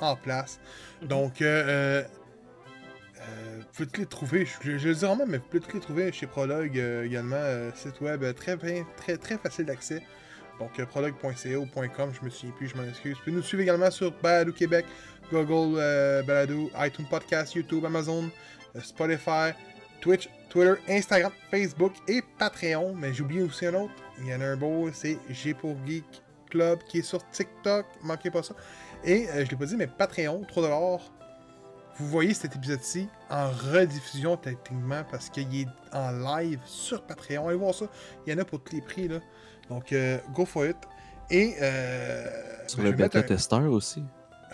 en 0.00 0.16
place. 0.16 0.60
Mhm. 1.00 1.08
Donc, 1.08 1.40
euh, 1.40 2.02
euh, 3.22 3.60
vous 3.60 3.86
pouvez 3.86 4.00
les 4.00 4.06
trouver, 4.06 4.44
je, 4.44 4.76
je 4.76 4.88
le 4.88 4.94
dis 4.94 5.00
vraiment, 5.00 5.24
mais 5.26 5.38
vous 5.38 5.44
pouvez 5.44 5.62
les 5.72 5.80
trouver 5.80 6.12
chez 6.12 6.26
Prologue 6.26 6.76
également, 6.76 7.70
site 7.74 8.02
web 8.02 8.22
très, 8.34 8.58
très, 8.98 9.16
très 9.16 9.38
facile 9.38 9.64
d'accès. 9.64 10.02
Donc 10.58 10.78
prologue.ca 10.84 11.58
ou 11.58 11.66
.com, 11.96 12.12
je 12.12 12.22
me 12.22 12.28
souviens 12.28 12.54
plus, 12.54 12.68
je 12.68 12.76
m'en 12.76 12.84
excuse. 12.84 13.14
Vous 13.14 13.24
pouvez 13.24 13.36
nous 13.36 13.42
suivre 13.42 13.62
également 13.62 13.90
sur 13.90 14.12
Balado 14.20 14.52
Québec, 14.52 14.84
Google 15.30 15.76
Balado, 16.26 16.70
iTunes 16.78 17.06
Podcast, 17.08 17.54
YouTube, 17.54 17.84
Amazon, 17.84 18.30
Spotify, 18.82 19.52
Twitch, 20.00 20.28
Twitter, 20.48 20.74
Instagram, 20.88 21.32
Facebook 21.50 21.92
et 22.08 22.22
Patreon. 22.38 22.94
Mais 22.94 23.12
j'oublie 23.12 23.42
aussi 23.42 23.66
un 23.66 23.74
autre. 23.74 23.92
Il 24.18 24.26
y 24.26 24.34
en 24.34 24.40
a 24.40 24.46
un 24.46 24.56
beau, 24.56 24.90
c'est 24.92 25.18
G 25.28 25.54
pour 25.54 25.76
Geek 25.86 26.04
Club 26.50 26.80
qui 26.88 26.98
est 26.98 27.02
sur 27.02 27.28
TikTok. 27.30 27.86
Manquez 28.02 28.30
pas 28.30 28.42
ça. 28.42 28.54
Et 29.04 29.26
je 29.32 29.50
l'ai 29.50 29.56
pas 29.56 29.66
dit, 29.66 29.76
mais 29.76 29.86
Patreon, 29.86 30.42
3$ 30.52 31.00
vous 32.00 32.06
voyez 32.06 32.32
cet 32.32 32.56
épisode-ci 32.56 33.08
en 33.28 33.50
rediffusion 33.50 34.36
techniquement 34.36 35.02
parce 35.10 35.28
qu'il 35.28 35.54
est 35.54 35.66
en 35.92 36.12
live 36.12 36.60
sur 36.64 37.02
Patreon. 37.02 37.46
Allez 37.46 37.58
voir 37.58 37.74
ça. 37.74 37.86
Il 38.26 38.32
y 38.32 38.36
en 38.36 38.38
a 38.38 38.44
pour 38.44 38.62
tous 38.62 38.74
les 38.74 38.80
prix. 38.80 39.08
Là. 39.08 39.18
Donc, 39.68 39.92
euh, 39.92 40.18
go 40.32 40.46
for 40.46 40.66
it. 40.66 40.76
Et. 41.30 41.56
Euh, 41.60 42.26
sur 42.66 42.82
le 42.82 42.92
bêta 42.92 43.22
testeur 43.22 43.70
aussi. 43.70 44.02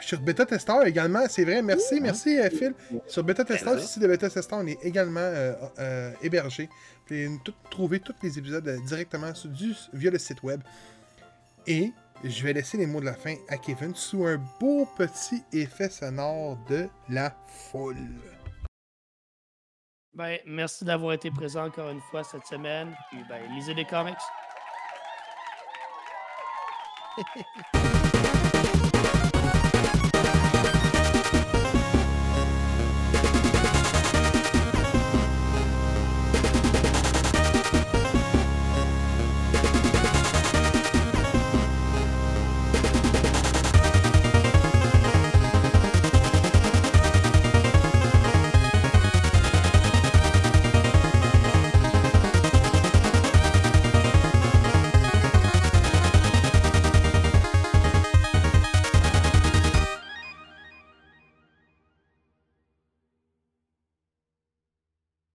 Sur 0.00 0.20
bêta 0.20 0.44
testeur 0.44 0.85
également, 0.87 1.26
c'est 1.28 1.44
vrai. 1.44 1.62
Merci, 1.62 2.00
merci 2.00 2.38
euh, 2.38 2.50
Phil. 2.50 2.74
Sur 3.06 3.24
bêta 3.24 3.44
testeur, 3.44 3.78
ici 3.78 3.98
de 3.98 4.06
bêta 4.06 4.28
testeur, 4.28 4.59
on 4.62 4.66
est 4.66 4.78
également 4.82 5.30
hébergé. 6.22 6.68
Vous 6.68 7.06
pouvez 7.06 7.40
trouver 7.70 8.00
tous 8.00 8.14
les 8.22 8.38
épisodes 8.38 8.68
directement 8.87 9.32
du, 9.44 9.74
via 9.92 10.11
le 10.11 10.18
site 10.18 10.42
web. 10.42 10.61
Et 11.66 11.92
je 12.24 12.42
vais 12.44 12.52
laisser 12.52 12.78
les 12.78 12.87
mots 12.87 13.00
de 13.00 13.06
la 13.06 13.14
fin 13.14 13.35
à 13.49 13.57
Kevin 13.57 13.94
sous 13.94 14.24
un 14.24 14.38
beau 14.61 14.86
petit 14.97 15.42
effet 15.53 15.90
sonore 15.90 16.59
de 16.68 16.88
la 17.09 17.34
foule. 17.70 17.97
Ben, 20.14 20.38
merci 20.47 20.84
d'avoir 20.84 21.12
été 21.12 21.30
présent 21.30 21.66
encore 21.66 21.90
une 21.90 22.01
fois 22.01 22.24
cette 22.24 22.47
semaine. 22.47 22.97
Puis, 23.11 23.22
ben, 23.28 23.42
lisez 23.55 23.74
des 23.74 23.84
comics. 23.84 24.16